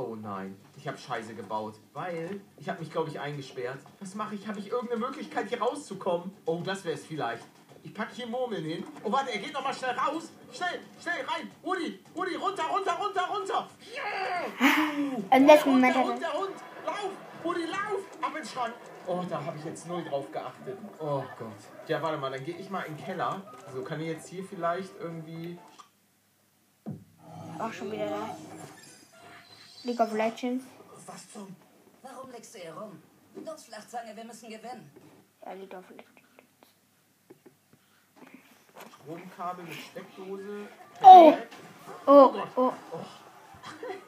[0.00, 3.80] Oh nein, ich habe Scheiße gebaut, weil ich habe mich, glaube ich, eingesperrt.
[3.98, 4.46] Was mache ich?
[4.46, 6.30] Habe ich irgendeine Möglichkeit, hier rauszukommen?
[6.44, 7.44] Oh, das wäre es vielleicht.
[7.82, 8.84] Ich packe hier Murmeln hin.
[9.02, 10.30] Oh, warte, er geht noch mal schnell raus.
[10.52, 11.50] Schnell, schnell rein.
[11.64, 13.68] Rudi, Rudi, runter, runter, runter, runter.
[13.92, 15.36] Yeah!
[15.36, 16.38] Im letzten der Moment Hund, hat der er.
[16.38, 16.54] Hund,
[16.86, 17.02] der Hund.
[17.02, 17.10] Lauf,
[17.44, 18.00] Rudi, lauf.
[18.22, 18.74] Ab ins Schrank.
[19.04, 20.78] Oh, da habe ich jetzt null drauf geachtet.
[21.00, 21.88] Oh Gott.
[21.88, 23.42] Ja, warte mal, dann gehe ich mal in den Keller.
[23.74, 25.58] So, kann ich jetzt hier vielleicht irgendwie...
[27.58, 28.36] Auch schon wieder da.
[29.84, 30.64] League of Legends.
[31.06, 31.54] Was zum...
[32.02, 33.02] Warum legst du hier rum?
[33.44, 34.90] Los, Flachzange, wir müssen gewinnen.
[35.44, 36.18] Ja, League of Legends.
[39.02, 40.68] Stromkabel mit Steckdose.
[41.02, 41.34] Oh.
[42.06, 42.72] Oh, oh.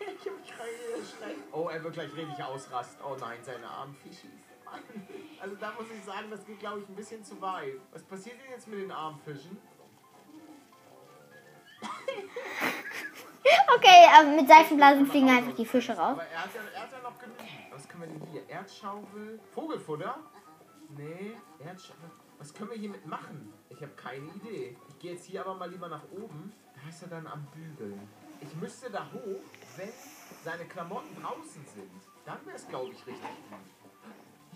[0.00, 0.70] ich hab mich gerade
[1.04, 1.40] schlecht.
[1.52, 3.04] Oh, er wird gleich richtig ausrasten.
[3.04, 4.30] Oh nein, seine armen Fischis.
[5.40, 7.74] Also da muss ich sagen, das geht, glaube ich, ein bisschen zu weit.
[7.92, 9.58] Was passiert denn jetzt mit den armen Fischen?
[13.74, 16.12] Okay, aber mit Seifenblasen fliegen einfach die Fische raus.
[16.12, 17.36] Aber er hat ja, er hat ja noch genug.
[17.72, 18.48] Was können wir denn hier?
[18.48, 19.40] Erdschaufel?
[19.52, 20.18] Vogelfutter?
[20.96, 22.10] Nee, Erdschaufel.
[22.38, 23.52] Was können wir hiermit machen?
[23.68, 24.76] Ich habe keine Idee.
[24.88, 26.52] Ich gehe jetzt hier aber mal lieber nach oben.
[26.74, 28.08] Da ist er dann am Bügeln.
[28.40, 29.42] Ich müsste da hoch,
[29.76, 29.90] wenn
[30.44, 32.02] seine Klamotten draußen sind.
[32.24, 33.30] Dann wäre es, glaube ich, richtig.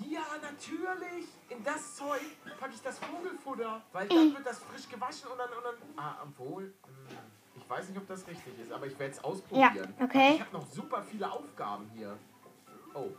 [0.09, 1.27] Ja, natürlich.
[1.49, 2.21] In das Zeug
[2.59, 3.83] packe ich das Vogelfutter.
[3.93, 5.49] Weil dann wird das frisch gewaschen und dann...
[5.51, 5.75] Und dann
[6.05, 6.65] ah, obwohl...
[6.65, 7.17] hm,
[7.57, 9.95] Ich weiß nicht, ob das richtig ist, aber ich werde es ausprobieren.
[10.03, 10.35] okay.
[10.35, 12.17] Ich habe noch super viele Aufgaben hier.
[12.95, 13.11] Oh.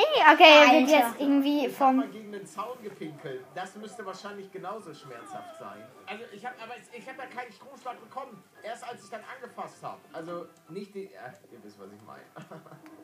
[0.00, 2.12] Hey, okay, er wird jetzt irgendwie Ich habe mal vom.
[2.12, 3.44] gegen den Zaun gepinkelt.
[3.54, 5.84] Das müsste wahrscheinlich genauso schmerzhaft sein.
[6.06, 8.42] Also ich habe aber ich habe ja keinen Stromschlag bekommen.
[8.62, 10.00] Erst als ich dann angefasst habe.
[10.14, 11.06] Also nicht die.
[11.12, 12.22] Äh, ihr wisst, was ich meine.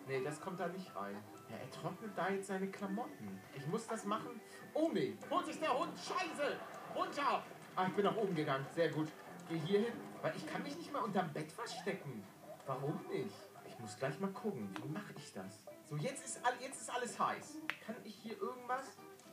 [0.08, 1.22] nee, das kommt da nicht rein.
[1.50, 3.42] Ja, er trocknet da jetzt seine Klamotten.
[3.54, 4.40] Ich muss das machen.
[4.72, 5.92] Oh nee, holt sich der Hund.
[5.98, 6.56] Scheiße.
[6.94, 7.42] Runter.
[7.76, 8.64] Ah, ich bin nach oben gegangen.
[8.74, 9.08] Sehr gut.
[9.50, 9.92] Geh hier hin.
[10.22, 12.24] Weil ich kann mich nicht mal unterm Bett verstecken.
[12.64, 13.34] Warum nicht?
[13.68, 14.74] Ich muss gleich mal gucken.
[14.82, 15.62] Wie mache ich das?
[15.88, 17.58] So, jetzt ist, all- jetzt ist alles heiß.
[17.84, 18.86] Kann ich hier irgendwas?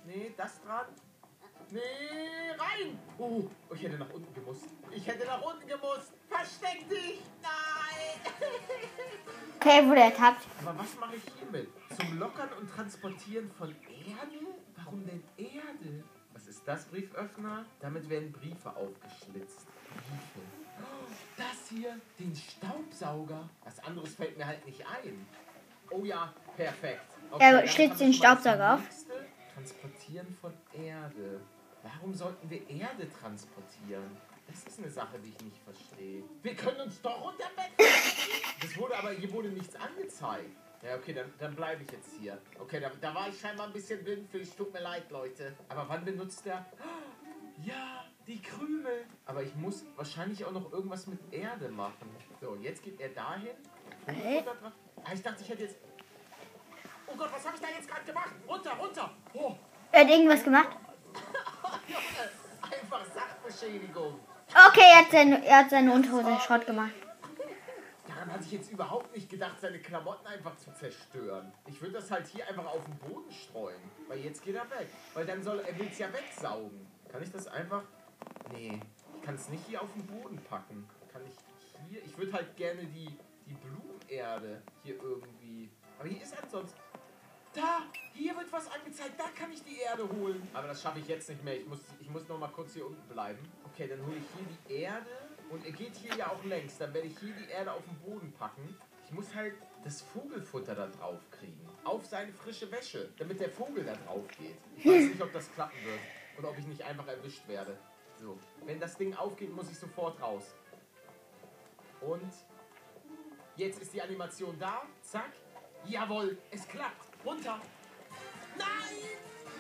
[0.06, 0.86] Nee, das dran?
[1.72, 1.80] Nee,
[2.58, 3.00] rein!
[3.18, 3.44] Oh,
[3.74, 4.66] ich hätte nach unten gemusst.
[4.92, 6.14] Ich hätte nach unten gemusst.
[6.30, 7.22] Versteck dich!
[7.42, 8.34] Nein!
[9.60, 10.46] Okay, wurde ertappt.
[10.62, 11.70] Aber was mache ich hiermit?
[11.98, 14.46] Zum Lockern und Transportieren von Erde?
[14.76, 16.04] Warum denn Erde?
[16.34, 17.66] Was ist das, Brieföffner?
[17.80, 19.66] Damit werden Briefe aufgeschlitzt.
[19.88, 20.42] Briefe.
[20.82, 23.50] Oh, Das hier, den Staubsauger.
[23.64, 25.26] Was anderes fällt mir halt nicht ein.
[25.90, 27.02] Oh ja, perfekt.
[27.40, 28.82] Er dann schlitzt den Staubsauger auf.
[29.54, 31.42] Transportieren von Erde.
[31.84, 34.18] Warum sollten wir Erde transportieren?
[34.48, 36.24] Das ist eine Sache, die ich nicht verstehe.
[36.42, 37.88] Wir können uns doch unter Bett
[38.62, 40.56] Das wurde aber, hier wurde nichts angezeigt.
[40.84, 42.38] Ja, okay, dann, dann bleibe ich jetzt hier.
[42.60, 44.42] Okay, da, da war ich scheinbar ein bisschen blind für.
[44.44, 45.56] Tut mir leid, Leute.
[45.70, 46.66] Aber wann benutzt er?
[47.64, 49.06] Ja, die Krümel.
[49.26, 52.10] Aber ich muss wahrscheinlich auch noch irgendwas mit Erde machen.
[52.42, 53.56] So, jetzt geht er dahin.
[54.08, 54.44] Okay.
[55.14, 55.76] Ich dachte, ich hätte jetzt...
[57.08, 58.32] Oh Gott, was habe ich da jetzt gerade gemacht?
[58.48, 59.12] Runter, runter.
[59.34, 59.56] Oh,
[59.92, 60.70] Er hat irgendwas gemacht.
[62.62, 64.20] einfach Sachbeschädigung.
[64.50, 66.92] Okay, er hat seine, er hat seine Unterhose Schrott gemacht.
[68.08, 71.52] Daran hatte ich jetzt überhaupt nicht gedacht, seine Klamotten einfach zu zerstören.
[71.68, 73.82] Ich würde das halt hier einfach auf den Boden streuen.
[74.08, 74.88] Weil jetzt geht er weg.
[75.14, 76.88] Weil dann soll er will es ja wegsaugen.
[77.12, 77.84] Kann ich das einfach.
[78.52, 78.80] Nee,
[79.16, 80.88] ich kann es nicht hier auf den Boden packen.
[81.12, 81.36] Kann ich
[81.90, 82.04] hier.
[82.04, 83.54] Ich würde halt gerne die, die
[84.08, 85.70] Blumenerde hier irgendwie.
[86.00, 86.80] Aber hier ist ansonsten.
[87.54, 87.84] Da!
[88.14, 90.48] Hier wird was angezeigt, da kann ich die Erde holen.
[90.54, 91.58] Aber das schaffe ich jetzt nicht mehr.
[91.58, 93.40] Ich muss, ich muss noch mal kurz hier unten bleiben.
[93.66, 95.06] Okay, dann hole ich hier die Erde.
[95.50, 96.78] Und er geht hier ja auch längs.
[96.78, 98.76] Dann werde ich hier die Erde auf den Boden packen.
[99.06, 101.60] Ich muss halt das Vogelfutter da drauf kriegen.
[101.84, 103.10] Auf seine frische Wäsche.
[103.18, 104.58] Damit der Vogel da drauf geht.
[104.78, 106.00] Ich weiß nicht, ob das klappen wird.
[106.40, 107.78] Oder ob ich nicht einfach erwischt werde.
[108.20, 108.40] So.
[108.66, 110.56] Wenn das Ding aufgeht, muss ich sofort raus.
[112.02, 112.34] Und
[113.56, 114.82] jetzt ist die Animation da.
[115.02, 115.32] Zack.
[115.86, 117.08] Jawohl, es klappt.
[117.26, 117.60] Runter.
[118.58, 118.68] Nein!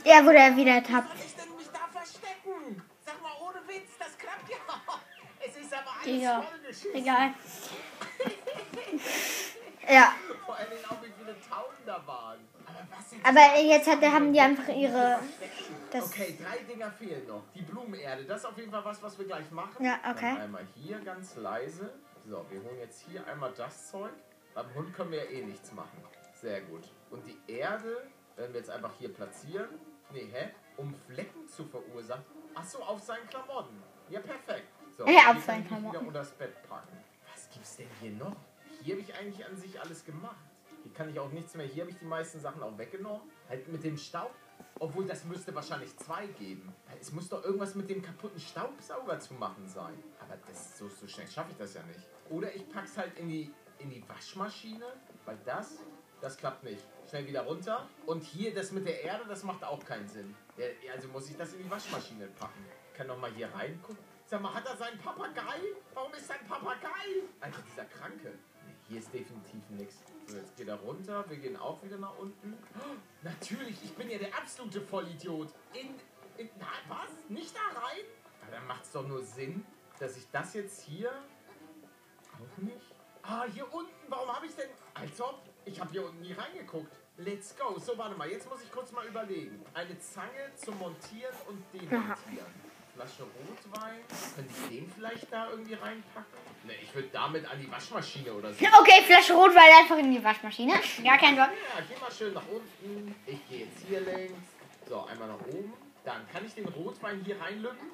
[0.05, 1.09] Er wurde wieder ertappt.
[1.17, 2.81] Soll ich denn mich da verstecken?
[3.05, 4.57] Sag mal, ohne Witz, das klappt ja.
[5.45, 6.41] Es ist aber alles Digga.
[6.41, 6.95] vollgeschissen.
[6.95, 7.33] Egal.
[9.89, 10.13] Ja,
[10.45, 12.39] Vor allem auch, wie viele Tauben da waren.
[13.23, 15.19] Aber aber jetzt hat, haben die einfach ihre.
[15.91, 17.43] Das, Okay, drei Dinger fehlen noch.
[17.53, 19.83] Die Blumenerde, das ist auf jeden Fall was, was wir gleich machen.
[19.83, 20.33] Ja, okay.
[20.35, 21.93] Dann einmal hier ganz leise.
[22.26, 24.11] So, wir holen jetzt hier einmal das Zeug.
[24.53, 25.97] Beim Hund können wir ja eh nichts machen.
[26.34, 26.89] Sehr gut.
[27.09, 29.67] Und die Erde werden wir jetzt einfach hier platzieren.
[30.11, 30.49] Nee, hä?
[30.78, 32.24] Um Flecken zu verursachen.
[32.55, 33.82] Ach so, auf seinen Klamotten.
[34.09, 34.67] Ja, perfekt.
[34.97, 35.91] So, Ja, auf seinen Klamotten.
[35.95, 36.97] wieder unter das Bett packen.
[37.32, 38.36] Was gibt's denn hier noch?
[38.82, 40.36] Hier habe ich eigentlich an sich alles gemacht.
[40.84, 41.65] Hier kann ich auch nichts mehr.
[41.65, 43.21] Hier habe ich die meisten Sachen auch weggenommen.
[43.49, 44.34] Halt mit dem Staub.
[44.80, 46.74] Obwohl, das müsste wahrscheinlich zwei geben.
[46.99, 50.04] Es muss doch irgendwas mit dem kaputten Staubsauger zu machen sein.
[50.20, 52.01] Aber das, so, so schnell schaffe ich das ja nicht.
[52.30, 54.86] Oder ich pack's halt in die, in die Waschmaschine.
[55.26, 55.78] Weil das,
[56.20, 56.84] das klappt nicht.
[57.10, 57.88] Schnell wieder runter.
[58.06, 60.36] Und hier das mit der Erde, das macht auch keinen Sinn.
[60.93, 62.66] Also muss ich das in die Waschmaschine packen.
[62.91, 63.97] Ich kann noch mal hier reingucken.
[64.26, 65.62] Sag mal, hat er seinen Papagei?
[65.93, 66.89] Warum ist sein Papagei?
[67.39, 68.34] Alter, dieser Kranke.
[68.88, 69.95] Hier ist definitiv nichts.
[70.27, 71.25] So, jetzt geht er runter.
[71.29, 72.57] Wir gehen auch wieder nach unten.
[72.75, 75.53] Oh, natürlich, ich bin ja der absolute Vollidiot.
[75.73, 75.95] In,
[76.38, 77.09] in na, was?
[77.29, 78.05] Nicht da rein?
[78.51, 79.65] Dann macht es doch nur Sinn,
[79.99, 81.11] dass ich das jetzt hier
[82.34, 82.93] auch nicht.
[83.23, 83.91] Ah, hier unten.
[84.09, 84.69] Warum habe ich denn...
[84.93, 85.41] Als ob.
[85.65, 86.91] Ich habe hier unten nie reingeguckt.
[87.17, 87.79] Let's go.
[87.79, 88.29] So, warte mal.
[88.29, 89.63] Jetzt muss ich kurz mal überlegen.
[89.73, 92.72] Eine Zange zum Montieren und demontieren.
[92.95, 93.99] Flasche Rotwein.
[94.35, 96.37] Könnte ich den vielleicht da irgendwie reinpacken?
[96.65, 98.65] Ne, ich würde damit an die Waschmaschine oder so.
[98.79, 100.73] okay, Flasche Rotwein einfach in die Waschmaschine.
[101.03, 101.49] Ja, kein Bock.
[101.49, 103.15] Ja, geh mal schön nach unten.
[103.25, 104.33] Ich gehe jetzt hier längs.
[104.87, 105.73] So, einmal nach oben.
[106.05, 107.89] Dann kann ich den Rotwein hier reinlücken?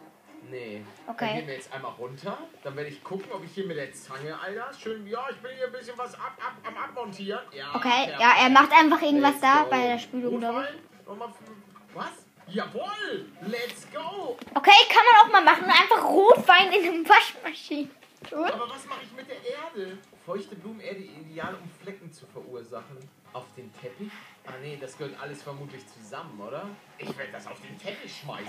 [0.50, 0.84] Nee.
[1.08, 1.26] Okay.
[1.28, 2.38] Dann gehen wir jetzt einmal runter.
[2.64, 5.52] Dann werde ich gucken, ob ich hier mit der Zange, Alter, schön, ja, ich bin
[5.56, 7.42] hier ein bisschen was ab, ab, am Abmontieren.
[7.52, 11.08] Ja, Okay, ja, er macht einfach irgendwas da bei der Spülung, glaube ich.
[11.08, 11.30] Nochmal
[11.94, 12.29] Was?
[12.52, 13.28] Jawohl!
[13.48, 14.38] Let's go!
[14.56, 15.66] Okay, kann man auch mal machen.
[15.66, 17.90] Einfach Rotwein in eine Waschmaschine.
[18.30, 18.46] tun.
[18.46, 19.98] Aber was mache ich mit der Erde?
[20.26, 22.98] Feuchte Blumenerde ideal, um Flecken zu verursachen.
[23.34, 24.12] Auf den Teppich?
[24.48, 26.66] Ah nee, das gehört alles vermutlich zusammen, oder?
[26.98, 28.48] Ich werde das auf den Teppich schmeißen.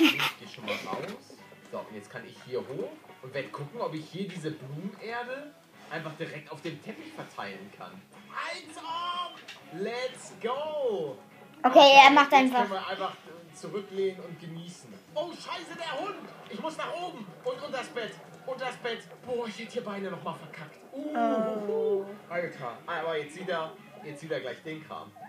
[0.00, 1.36] ich gehe schon mal raus.
[1.70, 2.90] So, und jetzt kann ich hier hoch
[3.22, 5.52] und werde gucken, ob ich hier diese Blumenerde
[5.90, 7.92] einfach direkt auf dem Teppich verteilen kann.
[8.32, 9.38] Als ob!
[9.80, 11.18] Let's go!
[11.62, 12.58] Okay, er macht Jetzt einfach.
[12.60, 13.12] können wir einfach
[13.56, 14.92] zurücklehnen und genießen.
[15.14, 16.16] Oh, scheiße, der Hund!
[16.50, 18.12] Ich muss nach oben und unter das Bett.
[18.46, 18.98] Unter das Bett.
[19.26, 20.76] Boah, ich hätte hier beinahe noch mal verkackt.
[20.92, 22.78] Uh, Alter.
[22.86, 23.72] Aber jetzt sieht er,
[24.04, 25.10] jetzt sieht er gleich den Kram.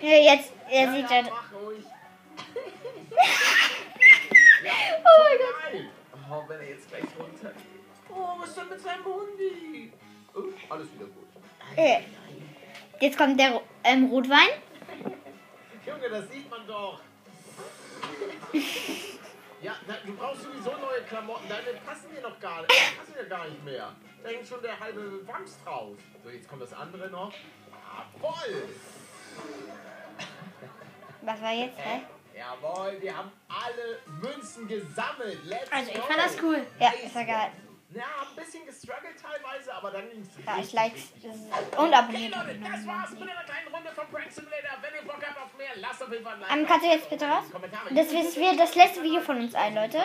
[0.00, 1.30] Ja, jetzt, er Ja, sieht ja, das.
[1.30, 1.84] mach ruhig.
[4.60, 5.90] Oh mein Gott.
[6.30, 7.62] Oh, wenn er jetzt gleich runtergeht.
[8.10, 9.92] Oh, was ist denn mit seinem Hundi?
[10.34, 11.26] Oh, alles wieder gut.
[11.76, 12.00] Äh,
[13.00, 14.48] Jetzt kommt der ähm, Rotwein.
[15.88, 17.00] Junge, das sieht man doch.
[19.60, 21.48] Ja, na, du brauchst sowieso neue Klamotten.
[21.48, 23.92] Deine passen dir noch gar passen dir gar nicht mehr.
[24.22, 25.96] Da hängt schon der halbe Wams drauf.
[26.22, 27.32] So, jetzt kommt das andere noch.
[28.22, 28.68] Jawoll!
[31.22, 31.78] Was war jetzt?
[31.78, 32.02] Hä?
[32.36, 35.44] Jawohl, wir haben alle Münzen gesammelt.
[35.44, 36.02] Let's Also, ich go.
[36.06, 36.66] fand das cool.
[36.78, 37.50] Ja, ist ja geil.
[37.90, 41.94] Ja, ein bisschen gestruggelt teilweise, aber dann ging's Ja, ich richtig, like richtig und Okay,
[41.94, 42.34] abonniert.
[42.36, 44.78] Leute, das war's mit einer kleinen Runde von Prank Simulator.
[44.82, 46.52] Wenn ihr Bock habt auf mehr, lasst auf jeden Fall ein Like.
[46.52, 47.50] Ähm, kannst du jetzt bitte raus?
[47.50, 47.94] Kommentare.
[47.94, 50.04] Das ist wieder das letzte Video von uns allen, Leute.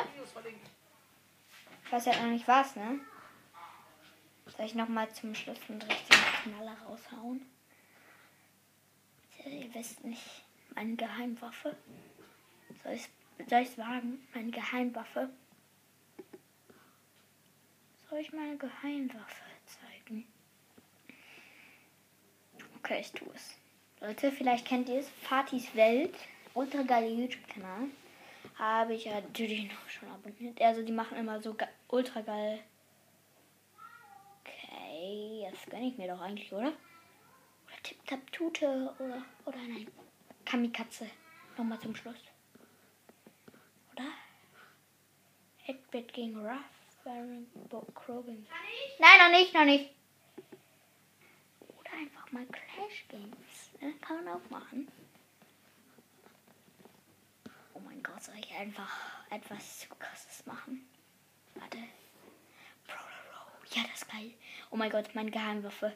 [1.85, 3.01] Ich weiß ja noch nicht was, ne?
[4.55, 7.45] Soll ich nochmal zum Schluss einen richtigen Knaller raushauen?
[9.39, 11.75] Ja, ihr wisst nicht, meine Geheimwaffe.
[12.83, 13.09] Soll ich
[13.49, 14.25] soll ich's wagen?
[14.33, 15.29] Meine Geheimwaffe.
[18.19, 20.25] Ich meine Geheimwaffe zeigen?
[22.77, 23.55] Okay, ich tue es.
[24.01, 25.09] Leute, vielleicht kennt ihr es.
[25.09, 26.15] Fatihs Welt.
[26.53, 27.87] Ultra geiler YouTube-Kanal.
[28.55, 30.61] Habe ich ja natürlich noch schon abonniert.
[30.61, 32.59] Also die machen immer so ge ultra geil.
[34.41, 36.67] Okay, das gönne ich mir doch eigentlich, oder?
[36.67, 39.87] Oder Tip Tap Tute oder oder nein.
[40.45, 41.09] Kamikaze.
[41.57, 42.23] Nochmal zum Schluss.
[43.93, 44.05] Oder?
[45.65, 46.82] Edward gegen Ruff.
[47.03, 47.47] Baron
[47.93, 48.47] Krogan.
[48.99, 49.89] Nein, noch nicht, noch nicht.
[51.79, 53.71] Oder einfach mal Clash Games.
[53.81, 53.93] Ne?
[54.01, 54.87] Kann man auch machen.
[57.73, 58.91] Oh mein Gott, soll ich einfach
[59.29, 60.87] etwas zu krasses machen?
[61.55, 61.77] Warte.
[63.71, 64.31] Ja, das ist geil.
[64.69, 65.93] Oh mein Gott, meine Geheimwaffe.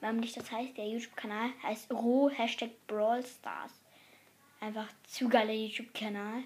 [0.00, 0.76] Warum nicht das heißt?
[0.76, 3.72] Der YouTube-Kanal heißt Ro Hashtag Brawl Stars.
[4.60, 6.44] Einfach zu geiler YouTube-Kanal.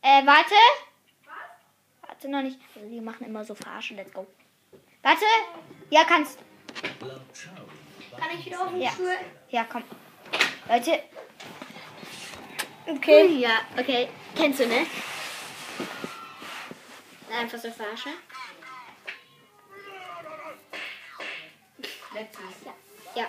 [0.00, 0.54] Äh, warte.
[2.22, 2.60] Warte noch nicht.
[2.76, 3.94] Also die machen immer so Verarsche.
[3.94, 4.24] Let's go.
[5.02, 5.24] Warte.
[5.90, 6.38] Ja, kannst.
[8.16, 8.92] Kann ich wieder auf den Ja.
[8.92, 9.16] Stuhl?
[9.50, 9.82] Ja, komm.
[10.68, 11.02] Leute.
[12.86, 13.26] Okay.
[13.38, 14.08] Ja, okay.
[14.36, 14.86] Kennst du, ne?
[17.36, 18.10] Einfach so Verarsche.
[23.16, 23.26] Ja.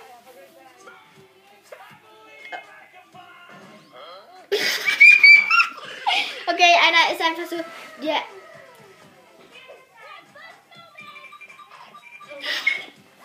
[6.45, 7.55] okay, einer ist einfach so.
[8.03, 8.23] Der.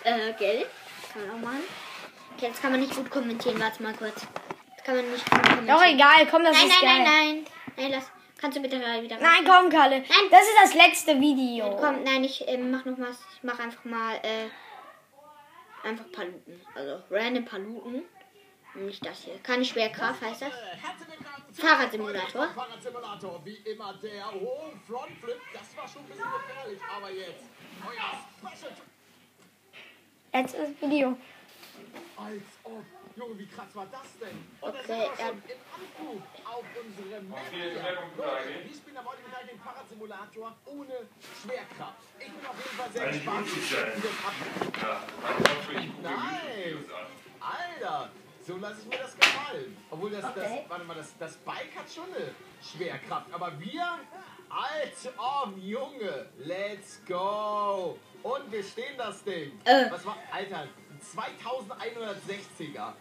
[0.09, 0.67] Äh, okay.
[1.13, 1.63] Kann man auch machen.
[2.37, 3.61] Okay, jetzt kann man nicht gut kommentieren.
[3.61, 4.27] Warte mal kurz.
[4.77, 5.67] Das kann man nicht gut kommentieren.
[5.67, 7.05] Doch egal, komm, das Nein, ist nein, geil.
[7.05, 7.47] nein, nein.
[7.77, 8.11] Nein, lass.
[8.41, 9.99] Kannst du bitte mal wieder Nein, komm, Kalle.
[9.99, 10.29] Nein.
[10.31, 11.77] Das ist das letzte Video.
[11.77, 13.19] Komm, nein, ich ähm, mach noch was.
[13.35, 14.49] Ich mach einfach mal äh,
[15.87, 16.61] einfach Paluten.
[16.75, 18.05] Also random Paluten.
[18.75, 19.39] Nicht das hier.
[19.43, 20.53] Keine Schwerkraft heißt das.
[21.53, 22.49] Fahrradsimulator.
[22.55, 27.45] Fahrradsimulator, wie immer der hohe Frontflip, das war schon ein bisschen gefährlich, aber jetzt
[27.85, 28.73] euer Special
[30.33, 31.17] Letztes Video.
[32.17, 32.85] Als ob.
[33.17, 34.39] Junge, wie krass war das denn?
[34.61, 35.17] Und Okay, sind wir ja.
[35.17, 37.53] schon im Anflug auf unsere Map.
[37.53, 41.09] wir spielen heutigen Tag den Fahrradsimulator ohne
[41.43, 41.99] Schwerkraft.
[42.19, 43.47] Ich bin auf jeden Fall sehr gespannt.
[43.47, 43.61] wie
[44.03, 44.15] das
[45.67, 46.03] abgeht.
[46.03, 46.85] Nein!
[47.41, 48.11] Alter,
[48.47, 49.77] so lasse ich mir das gefallen.
[49.91, 52.31] Obwohl das, das, warte mal, das, das Bike hat schon eine
[52.63, 53.33] Schwerkraft.
[53.33, 53.99] Aber wir,
[54.49, 57.99] als ob, Junge, let's go.
[58.23, 59.53] Und wir stehen das Ding.
[59.65, 59.91] Äh.
[59.91, 60.69] Was war, Alter, ein
[61.01, 62.93] 2160er.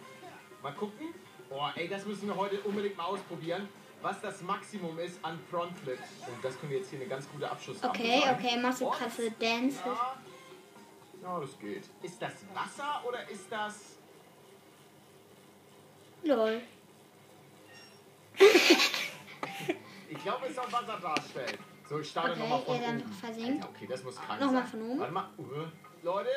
[0.62, 1.14] Mal gucken.
[1.50, 3.68] Boah, ey, das müssen wir heute unbedingt mal ausprobieren.
[4.02, 6.08] Was das Maximum ist an Frontflips.
[6.28, 8.36] Und das könnte jetzt hier eine ganz gute Abschussrampe Okay, sein.
[8.36, 9.82] okay, machst du krasse Dances.
[9.86, 10.16] ja.
[11.24, 11.84] ja, das geht.
[12.04, 13.98] Ist das Wasser oder ist das.
[16.24, 16.62] Lol.
[20.10, 21.58] Ich glaube, es soll Wasser darstellen.
[21.90, 23.14] So, ich starte Okay, nochmal von oben.
[23.14, 23.66] versinkt.
[23.66, 24.72] Okay, das muss krank Nochmal sein.
[24.72, 25.00] von oben.
[25.00, 25.30] Warte mal.
[25.38, 25.44] Uh.
[26.04, 26.30] Leute,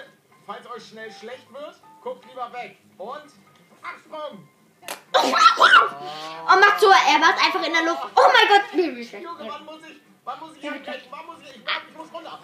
[0.47, 2.79] falls euch schnell schlecht wird, guckt lieber weg.
[2.99, 3.25] Und
[3.83, 4.49] Absprung!
[5.13, 8.03] Oh, macht so, er macht einfach in der Luft.
[8.15, 8.75] Oh mein Gott.
[8.75, 9.25] Nee, wie schlecht.
[9.25, 10.63] Junge, wann muss ich, wann muss ich?
[10.65, 12.39] Wann muss ich, ich, ich muss runter.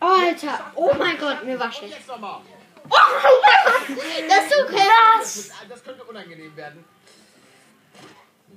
[0.00, 1.94] Alter, oh mein Gott, mir war schlecht.
[1.96, 2.40] jetzt nochmal.
[2.88, 5.48] Das ist so krass.
[5.48, 6.84] Das, das könnte unangenehm werden.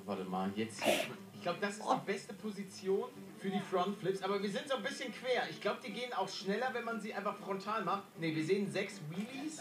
[0.05, 0.99] Warte mal, jetzt hier.
[1.41, 4.21] Ich glaube, das ist die beste Position für die Frontflips.
[4.21, 5.49] Aber wir sind so ein bisschen quer.
[5.49, 8.03] Ich glaube, die gehen auch schneller, wenn man sie einfach frontal macht.
[8.19, 9.59] Ne, wir sehen sechs Wheelies.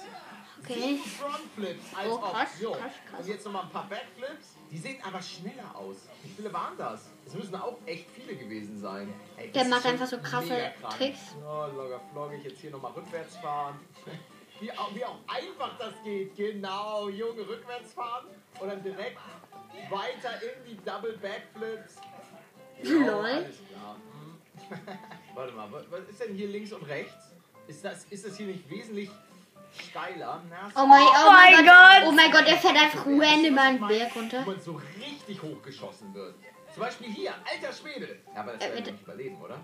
[0.62, 0.74] Okay.
[0.74, 2.72] Sieben Frontflips als Oh, krass, Option.
[2.76, 3.20] krass, krass.
[3.20, 4.56] Und jetzt nochmal ein paar Backflips.
[4.70, 5.96] Die sehen aber schneller aus.
[6.22, 7.08] Wie viele waren das?
[7.26, 9.10] Es müssen auch echt viele gewesen sein.
[9.38, 10.72] Ey, Der macht einfach so krasse.
[10.98, 11.34] Tricks.
[11.42, 12.44] Oh, locker floggig.
[12.44, 13.80] Jetzt hier nochmal rückwärts fahren.
[14.60, 16.36] Wie auch, wie auch einfach das geht.
[16.36, 18.26] Genau, Junge, rückwärts fahren.
[18.60, 19.16] Und dann direkt
[19.90, 21.96] weiter in die Double Backflips.
[22.82, 23.24] Lol.
[23.24, 23.96] alles klar.
[24.68, 24.78] Hm.
[25.34, 27.32] Warte mal, wa- was ist denn hier links und rechts?
[27.66, 29.10] Ist das, ist das hier nicht wesentlich
[29.78, 30.42] steiler?
[30.48, 31.74] Na, Oh mein, oh mein mein Gott.
[31.74, 32.08] Gott.
[32.08, 34.42] Oh mein Gott, er fährt einfach random einen Berg Wo runter.
[34.46, 36.34] man so richtig hochgeschossen wird.
[36.72, 38.18] Zum Beispiel hier, alter Schwede.
[38.34, 39.58] Ja, aber das Äh, werden wir nicht überleben, oder?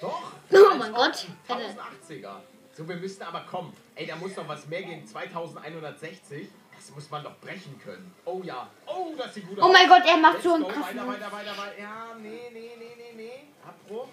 [0.00, 0.32] Doch.
[0.52, 1.26] Oh mein Gott.
[1.48, 2.34] ein 1080er.
[2.72, 3.72] So, wir müssten aber kommen.
[3.94, 5.06] Ey, da muss noch was mehr gehen.
[5.06, 6.48] 2160.
[6.84, 8.12] Das muss man doch brechen können.
[8.24, 8.68] Oh ja.
[8.86, 9.68] Oh, das sieht gut aus.
[9.68, 10.68] Oh mein Gott, er macht Let's so einen go.
[10.70, 10.96] krassen.
[10.98, 11.78] Weiter, weiter, weiter, weiter.
[11.80, 13.44] Ja, nee, nee, nee, nee, nee.
[13.64, 14.08] Abbruch.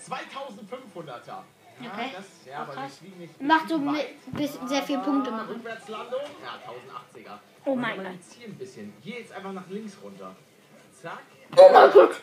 [0.00, 1.26] 2500er.
[1.26, 1.44] Ja,
[1.80, 2.10] Okay.
[2.14, 2.98] das, ja, aber wir krass.
[2.98, 3.42] fliegen nicht.
[3.42, 3.78] Macht so
[4.26, 5.48] bis sehr viel Punkte machen.
[5.54, 6.20] Rückwärtslandung.
[6.40, 7.38] Ja, 1080er.
[7.64, 8.06] Oh mein Gott.
[8.38, 8.92] hier ein bisschen.
[9.00, 10.36] Hier jetzt einfach nach links runter.
[11.02, 11.22] Zack.
[11.56, 12.20] Oh mein Gott.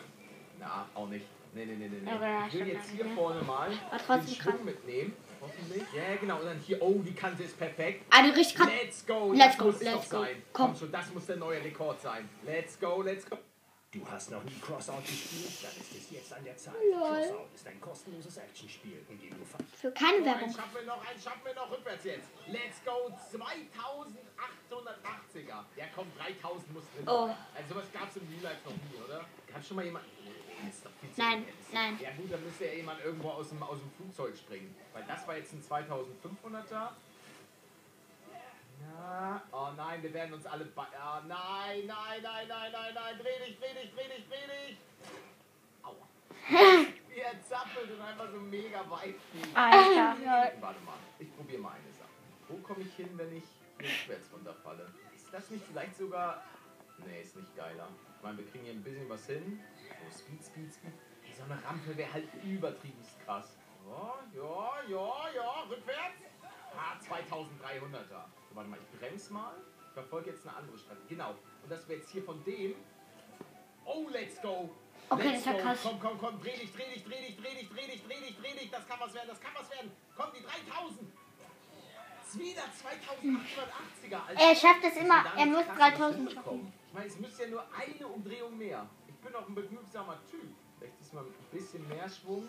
[0.58, 1.26] Na, auch nicht.
[1.52, 2.00] Nee, nee, nee, nee.
[2.02, 2.46] nee.
[2.48, 5.14] Ich will jetzt hier vorne mal den Schwung mitnehmen.
[5.42, 5.82] Hoffentlich.
[5.92, 6.38] Ja, genau.
[6.38, 6.80] Und dann hier.
[6.80, 8.04] Oh, die Kante ist perfekt.
[8.10, 8.68] Also richtig krass.
[8.82, 9.32] Let's go.
[9.32, 10.22] Let's das go, let's go.
[10.22, 10.42] sein.
[10.52, 10.66] Komm.
[10.66, 12.28] Komm schon, das muss der neue Rekord sein.
[12.46, 13.36] Let's go, let's go.
[13.90, 15.52] Du hast noch nie Crossout gespielt?
[15.60, 16.72] Dann ist es jetzt an der Zeit.
[16.90, 16.98] Lol.
[16.98, 19.44] Crossout ist ein kostenloses Actionspiel, in dem du
[19.76, 20.50] Für keine einen Werbung.
[20.50, 22.30] schaffen wir noch, einen schaffen wir noch rückwärts jetzt.
[22.46, 25.64] Let's go, 2880er.
[25.76, 27.28] Ja komm, 3000 muss drin Oh.
[27.54, 29.26] Also sowas gab es im Real Life noch nie, oder?
[29.52, 30.06] Kann schon mal jemand...
[31.16, 31.98] Nein, nein.
[32.00, 34.74] Ja gut, dann müsste ja jemand irgendwo aus dem, aus dem Flugzeug springen.
[34.92, 36.90] Weil das war jetzt ein 2500er.
[38.84, 40.64] Ja, oh nein, wir werden uns alle...
[40.64, 44.68] Ba ja, nein, nein, nein, nein, nein, nein, dreh dich, dreh dich, dreh dich, dreh
[44.68, 44.78] dich.
[45.82, 46.06] Aua.
[47.08, 49.56] Wie er zappelt und einfach so mega weit fliegt.
[49.56, 50.16] Alter.
[50.60, 52.08] Warte mal, ich probiere mal eine Sache.
[52.48, 53.44] Wo komme ich hin, wenn ich
[53.78, 54.92] rückwärts runterfalle?
[55.14, 56.42] Ist das nicht vielleicht sogar.
[57.06, 57.88] Nee, ist nicht geiler.
[58.16, 59.60] Ich meine, wir kriegen hier ein bisschen was hin.
[60.12, 60.92] Speed, Speed, Speed.
[61.22, 63.56] Hey, so eine Rampe wäre halt übertrieben krass.
[63.86, 66.22] Ja, ja, ja, ja, rückwärts.
[66.76, 68.24] Ah, 2300er.
[68.48, 69.54] So, warte mal, ich bremse mal.
[69.88, 71.08] Ich verfolge jetzt eine andere Strategie.
[71.14, 71.30] Genau.
[71.62, 72.74] Und das wäre jetzt hier von dem.
[73.84, 74.70] Oh, let's go.
[75.10, 75.60] Okay, Let's das war go.
[75.68, 75.78] krass.
[75.82, 78.36] Komm, komm, komm, dreh dich, dreh dich, dreh dich, dreh dich, dreh dich, dreh dich,
[78.40, 78.70] dreh dich.
[78.70, 79.90] Das kann was werden, das kann was werden.
[80.16, 81.12] Komm, die 3000.
[82.22, 84.26] Es ist wieder 2880er.
[84.28, 86.72] Als Er schafft es immer, er muss krass 3000 was hinbekommen.
[86.86, 88.88] Ich meine, es müsste ja nur eine Umdrehung mehr.
[89.22, 90.50] Ich bin auch ein begnügsamer Typ.
[90.76, 92.48] Vielleicht ist mal ein bisschen mehr Schwung.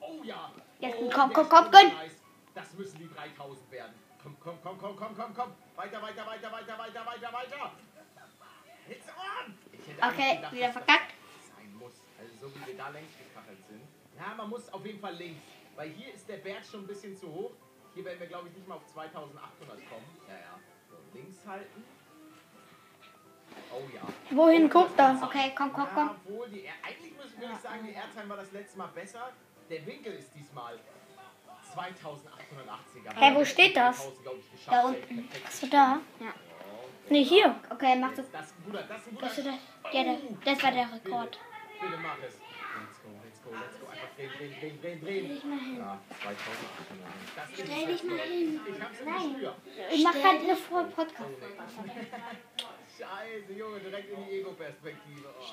[0.00, 0.50] Oh ja.
[0.80, 1.92] Jetzt oh, komm, komm, komm, gönn.
[2.52, 3.94] Das müssen die 3000 werden.
[4.20, 5.52] Komm, komm, komm, komm, komm, komm, komm.
[5.76, 7.72] Weiter, weiter, weiter, weiter, weiter, weiter, weiter.
[8.88, 9.56] It's on!
[9.70, 11.14] Ich hätte Okay, gedacht, wieder verkackt.
[11.54, 11.94] Sein muss.
[12.18, 13.82] Also so wie wir da längs gekachelt sind.
[14.18, 15.44] Ja, man muss auf jeden Fall links.
[15.76, 17.52] Weil hier ist der Berg schon ein bisschen zu hoch.
[17.94, 20.04] Hier werden wir, glaube ich, nicht mal auf 2800 kommen.
[20.26, 20.58] Ja, ja.
[20.88, 21.84] So, links halten.
[23.72, 24.02] Oh ja.
[24.36, 25.26] Wohin Oh, guckt das er?
[25.26, 26.08] Okay, komm, komm, komm.
[26.08, 29.30] Ja, wohl, die, Air- eigentlich müssen wir sagen, die Airtime war das letzte Mal besser.
[29.68, 30.78] Der Winkel ist diesmal
[31.74, 33.14] 2880er.
[33.16, 33.98] Hä, wo steht das?
[33.98, 34.72] 3000, glaub ich, geschafft.
[34.72, 35.28] Da unten.
[35.46, 36.00] Achso, da.
[36.20, 36.32] Ja.
[37.08, 37.54] Nee, hier.
[37.70, 38.22] Okay, mach so.
[38.32, 39.26] Das guter, das ist ein guter.
[39.26, 39.54] Das, der,
[39.92, 41.38] ja, der, das war der Rekord.
[41.80, 42.34] Bitte, bitte mach es.
[42.34, 43.86] Let's go, let's go, let's go.
[43.86, 45.28] Einfach drehen, drehen, drehen, drehen, drehen.
[45.28, 45.78] dich mal hin.
[45.78, 47.36] Ja, 2800.
[47.36, 48.60] Das ist Stell dich mal hin.
[48.66, 49.46] Ich hab's im Nein.
[49.92, 51.30] Ich mach gerade eine Vor Podcast.
[53.00, 55.28] Scheiße, Junge, direkt in die Ego-Perspektive.
[55.40, 55.44] Oh.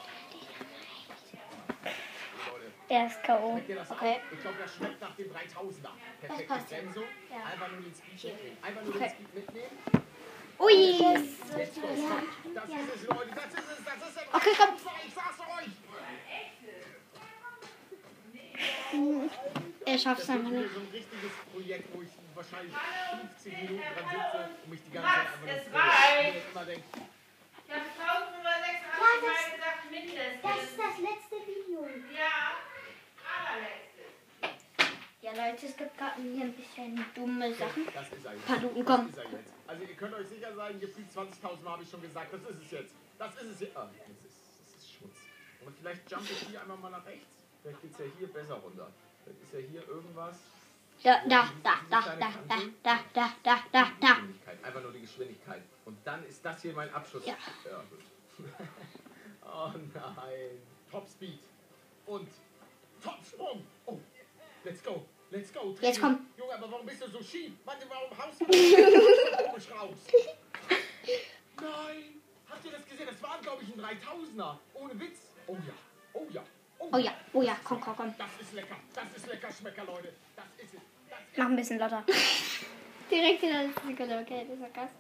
[2.90, 3.60] Er ist K.O.
[3.68, 4.18] das Okay.
[4.34, 5.90] Ich glaube, das schmeckt nach dem 3000er.
[6.22, 6.70] Perfekte passt.
[6.70, 7.04] Bremsung.
[7.30, 7.46] Ja.
[7.46, 8.58] Einfach nur den Speed mitnehmen.
[8.62, 9.00] Einfach nur Okay.
[9.00, 9.78] den Speed mitnehmen.
[10.60, 10.98] Ui.
[11.00, 11.78] Das ist es,
[13.08, 13.32] Leute.
[13.36, 14.34] Das ist es, das ist es.
[14.34, 14.76] Okay, komm.
[15.08, 15.72] Ich sag's euch.
[19.86, 20.74] Er schafft es Das einfach nicht.
[20.74, 22.74] so ein richtiges Projekt, wo ich wahrscheinlich
[23.40, 26.84] 50 Minuten dran sitze und mich die ganze Zeit einfach nur immer denke,
[27.68, 30.87] Ich habe 1586 Mal gesagt, mindestens.
[30.98, 31.82] Das letzte Video.
[32.14, 32.58] Ja,
[33.22, 34.18] allerletztes.
[35.22, 37.86] Ja, Leute, es gibt gerade hier ein bisschen dumme Sachen.
[37.94, 38.46] das ist er jetzt.
[38.46, 39.10] Paar Minuten, Das komm.
[39.10, 39.54] ist er jetzt.
[39.68, 42.64] Also ihr könnt euch sicher sein, gefühlt 20.000 Mal habe ich schon gesagt, das ist
[42.64, 42.96] es jetzt.
[43.18, 43.78] Das ist es jetzt.
[43.78, 45.18] Ah, das ist, das ist Schmutz.
[45.66, 47.46] Und vielleicht jump ich hier einmal mal nach rechts.
[47.62, 48.92] Vielleicht geht es ja hier besser runter.
[49.24, 50.38] Vielleicht ist ja hier irgendwas.
[51.04, 54.14] Da, da, da, da, da, da, da, da, da, da, da.
[54.16, 54.64] Geschwindigkeit.
[54.64, 55.62] Einfach nur die Geschwindigkeit.
[55.86, 57.26] Und dann ist das hier mein Abschluss.
[57.26, 57.36] Ja.
[57.66, 58.00] ja gut.
[59.44, 60.77] oh nein.
[60.92, 61.40] Top Speed.
[62.06, 62.28] Und
[63.04, 63.66] Top Sprung.
[63.86, 64.00] Oh,
[64.64, 65.06] let's go.
[65.30, 65.76] Let's go.
[65.82, 66.28] Jetzt komm.
[66.38, 67.52] Junge, aber warum bist du so schief?
[67.66, 68.52] Mann, warum haust du so
[69.44, 69.98] komisch raus?
[71.62, 72.22] Nein.
[72.50, 73.08] Habt ihr das gesehen?
[73.08, 74.58] Das war, glaube ich, ein 3000er.
[74.74, 75.20] Ohne Witz.
[75.48, 75.74] Oh ja.
[76.14, 76.44] Oh ja.
[76.80, 78.14] Oh ja, oh ja, komm, komm, komm.
[78.18, 78.76] Das ist lecker.
[78.94, 80.14] Das ist lecker, Schmecker, Leute.
[80.36, 80.80] Das ist es.
[81.10, 82.04] Das ist Mach ein bisschen lauter.
[83.12, 84.92] Direkt in der Sekunde, okay, das war krass.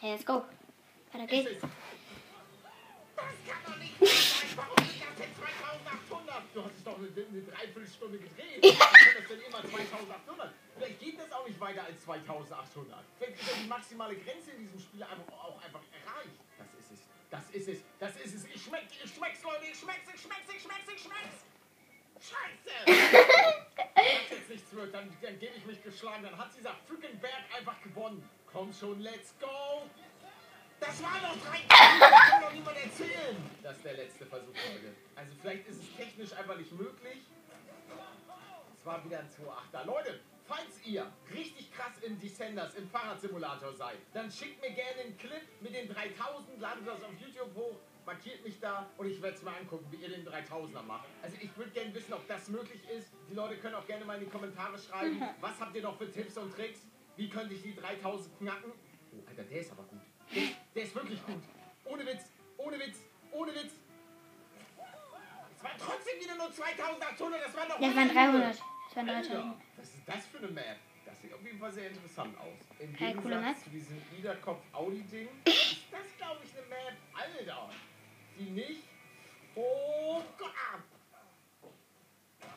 [0.00, 0.44] Hey, let's go.
[1.12, 1.62] Weiter geht's.
[3.18, 4.48] Das kann doch nicht sein.
[4.54, 6.54] Warum sind das denn 2800?
[6.54, 8.62] Du hast es doch eine, eine Dreiviertelstunde gedreht.
[8.62, 10.54] Wie kann das denn immer 2800?
[10.76, 13.02] Vielleicht geht das auch nicht weiter als 2800.
[13.18, 16.38] Vielleicht ist ja die maximale Grenze in diesem Spiel einfach, auch einfach erreicht.
[16.58, 17.00] Das ist es.
[17.30, 17.78] Das ist es.
[17.98, 18.44] Das ist es.
[18.54, 19.64] Ich schmeck, ich schmeck's, Leute.
[19.66, 21.38] Ich schmeck's, ich schmeck's, ich schmeck's, ich schmeck's.
[22.18, 22.74] Scheiße!
[23.94, 26.22] Wenn jetzt nichts wird, dann, dann gebe ich mich geschlagen.
[26.22, 28.28] Dann hat dieser Fückenberg einfach gewonnen.
[28.46, 29.82] Komm schon, let's go!
[30.80, 31.60] Das war doch drei.
[32.00, 33.36] Das kann doch niemand erzählen.
[33.62, 34.94] Das ist der letzte Versuch, Leute.
[35.16, 37.18] Also vielleicht ist es technisch einfach nicht möglich.
[38.76, 39.84] Es war wieder ein 2.8er.
[39.84, 45.18] Leute, falls ihr richtig krass im Descenders, im Fahrradsimulator seid, dann schickt mir gerne einen
[45.18, 47.76] Clip mit den 3000, ladet das auf YouTube hoch,
[48.06, 51.08] markiert mich da und ich werde es mir angucken, wie ihr den 3000er macht.
[51.22, 53.08] Also ich würde gerne wissen, ob das möglich ist.
[53.28, 56.10] Die Leute können auch gerne mal in die Kommentare schreiben, was habt ihr noch für
[56.10, 56.80] Tipps und Tricks?
[57.16, 58.72] Wie könnte ich die 3000 knacken?
[59.12, 60.00] Oh, Alter, der ist aber gut.
[60.34, 61.42] Der, ist wirklich gut.
[61.84, 62.24] Ohne Witz,
[62.58, 62.98] ohne Witz,
[63.32, 63.72] ohne Witz.
[65.56, 68.50] Es waren trotzdem wieder nur 2800, das waren doch Das waren 300.
[68.50, 69.56] Das waren Alter, 3000.
[69.76, 70.76] was ist das für eine Map?
[71.04, 72.58] Das sieht auf jeden Fall sehr interessant aus.
[72.78, 73.58] Im Gegensatz Map.
[73.64, 77.70] zu diesem Niederkopf-Audi-Ding ist das, glaube ich, eine Map, Alter,
[78.38, 78.82] die nicht...
[79.54, 80.52] Oh Gott!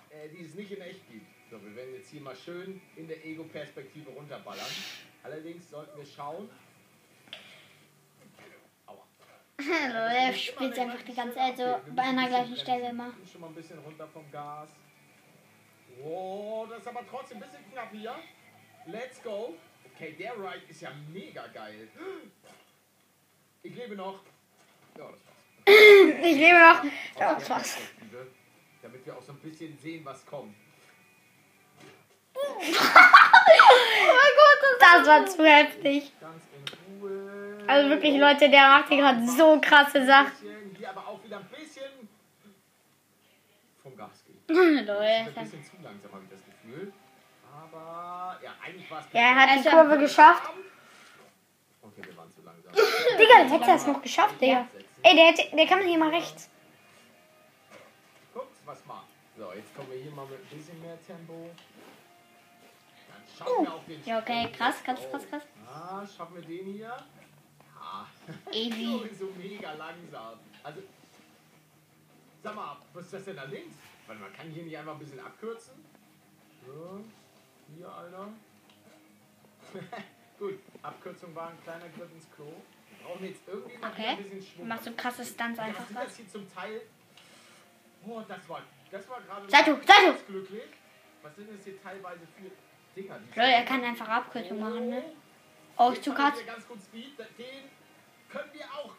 [0.09, 1.25] Äh, die es nicht in echt gibt.
[1.49, 4.71] So, wir werden jetzt hier mal schön in der Ego-Perspektive runterballern.
[5.23, 6.49] Allerdings sollten wir schauen...
[9.69, 13.13] Er spielt einfach die ganze Zeit so bei einer gleichen Stelle immer.
[13.31, 14.69] Schon mal ein bisschen runter vom Gas.
[16.01, 18.15] Wow, das ist aber trotzdem ein bisschen knapp hier.
[18.87, 19.55] Let's go.
[19.93, 21.87] Okay, der Ride ist ja mega geil.
[23.61, 24.19] Ich lebe noch.
[24.97, 25.67] Ja, das war's.
[26.23, 26.83] Ich lebe noch.
[27.19, 27.77] Ja, das war's.
[28.81, 30.55] Damit wir auch so ein bisschen sehen, was kommt.
[34.81, 36.11] Das war zu heftig.
[36.19, 36.43] Ganz.
[37.71, 40.33] Also wirklich, Leute, der macht hier gerade so krasse Sachen.
[40.77, 42.09] Hier aber auch wieder ein bisschen
[43.81, 44.43] vom Gas gehen.
[44.85, 46.91] Leute, Ein bisschen zu langsam habe ich das Gefühl.
[47.49, 50.49] Aber ja, eigentlich war es Ja, er hat die Also, Kurve geschafft.
[51.81, 52.73] Okay, wir waren zu langsam.
[53.19, 54.67] Digga, der hätte das noch geschafft, Digga.
[55.03, 56.49] Ey, der, hätte, der kann man hier mal rechts.
[58.33, 59.07] Guckt, was macht.
[59.37, 61.49] So, jetzt kommen wir hier mal mit ein bisschen mehr Tempo.
[63.07, 65.43] Dann schaffen wir auch den Ja, okay, krass, krass, krass, krass.
[65.73, 66.97] Ah, schaffen wir den hier?
[67.83, 68.05] Ah,
[69.17, 70.37] so mega langsam.
[70.63, 70.81] Also,
[72.43, 73.75] sag mal, was ist das denn da links?
[74.07, 75.73] Warte mal, kann ich hier nicht einfach ein bisschen abkürzen?
[76.65, 77.03] So,
[77.75, 78.27] hier, Alter.
[80.39, 82.45] Gut, Abkürzung war ein kleiner Griff ins Klo.
[82.45, 84.07] Wir brauchen jetzt irgendwie noch Okay.
[84.07, 84.67] ein bisschen Schwung.
[84.67, 86.81] Machst du krasse Stunts Ja, einfach was das hier zum Teil?
[88.05, 88.61] Oh, das war,
[88.91, 90.11] das war gerade Salto, mal Salto!
[90.11, 90.63] ganz glücklich.
[91.21, 92.51] Was sind das hier teilweise für
[92.99, 93.19] Dinger?
[93.35, 95.03] Lol, er kann einfach Abkürzung machen, ne?
[95.77, 97.17] Oh, ich zu wir ganz gut Speed.
[97.37, 97.69] Den
[98.29, 98.93] können wir auch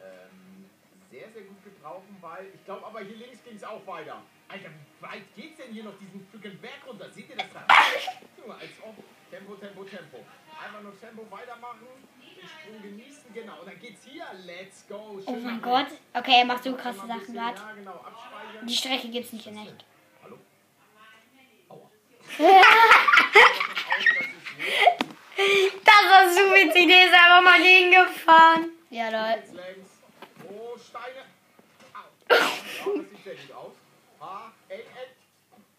[0.00, 0.70] ähm,
[1.10, 4.22] sehr, sehr gut gebrauchen, weil ich glaube, aber hier links ging es auch weiter.
[4.48, 7.10] Alter, wie weit geht's denn hier noch diesen freaking Berg runter?
[7.10, 7.66] Seht ihr das da?
[8.36, 8.96] Junge, als ob.
[9.30, 10.18] Tempo, Tempo, Tempo.
[10.62, 11.86] Einfach nur Tempo weitermachen,
[12.20, 13.60] den Sprung genießen, genau.
[13.60, 14.24] Und dann geht's hier.
[14.44, 15.18] Let's go.
[15.18, 15.86] Oh Schön mein nach Gott.
[16.12, 17.58] Okay, er macht so krasse Sachen gerade.
[17.58, 18.04] Ja, genau.
[18.62, 19.84] Die Strecke gibt's nicht in echt.
[20.22, 20.38] Hallo?
[21.68, 21.90] Aua.
[25.36, 28.70] Das war so witzig, der ist einfach mal gegengefahren.
[28.90, 29.50] Ja, längs.
[30.48, 31.24] Oh, Steine.
[31.92, 32.04] Au.
[32.30, 33.72] Ja, das sieht sehr gut aus.
[34.68, 35.08] Ey, ey.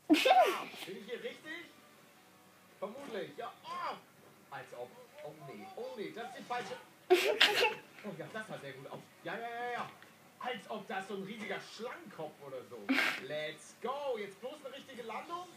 [0.10, 1.66] Ah, bin ich hier richtig?
[2.80, 3.52] Vermutlich, ja.
[3.64, 3.96] Ah.
[4.52, 4.90] Als ob.
[5.24, 6.78] Oh nee, oh nee, das ist die falsche.
[7.10, 9.00] Oh ja, das sah sehr gut aus.
[9.24, 9.90] Ja, ja, ja, ja.
[10.40, 12.78] Als ob das so ein riesiger Schlangenkopf oder so.
[13.26, 14.18] Let's go.
[14.20, 15.48] Jetzt bloß eine richtige Landung.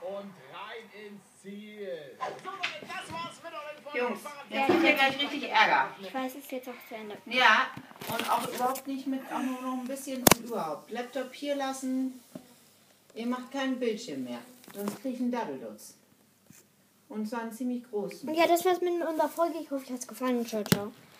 [0.00, 2.16] Und rein ins Ziel.
[2.18, 3.98] So, Leute, das war's mit euren Folgen.
[3.98, 4.20] Jungs,
[4.50, 5.88] jetzt kriegt ihr gleich richtig Ärger.
[6.00, 7.16] Ich weiß, es ist jetzt auch zu Ende.
[7.26, 7.68] Ja,
[8.08, 10.90] und auch überhaupt nicht mit, auch nur noch ein bisschen und überhaupt.
[10.90, 12.20] Laptop hier lassen.
[13.14, 14.38] Ihr macht keinen Bildschirm mehr.
[14.74, 15.94] Sonst kriege ich einen Daddeldutz.
[17.08, 18.32] Und zwar einen ziemlich großen.
[18.34, 19.58] Ja, das war's mit unserer Folge.
[19.60, 20.46] Ich hoffe, euch hat's gefallen.
[20.46, 20.92] Ciao, ciao.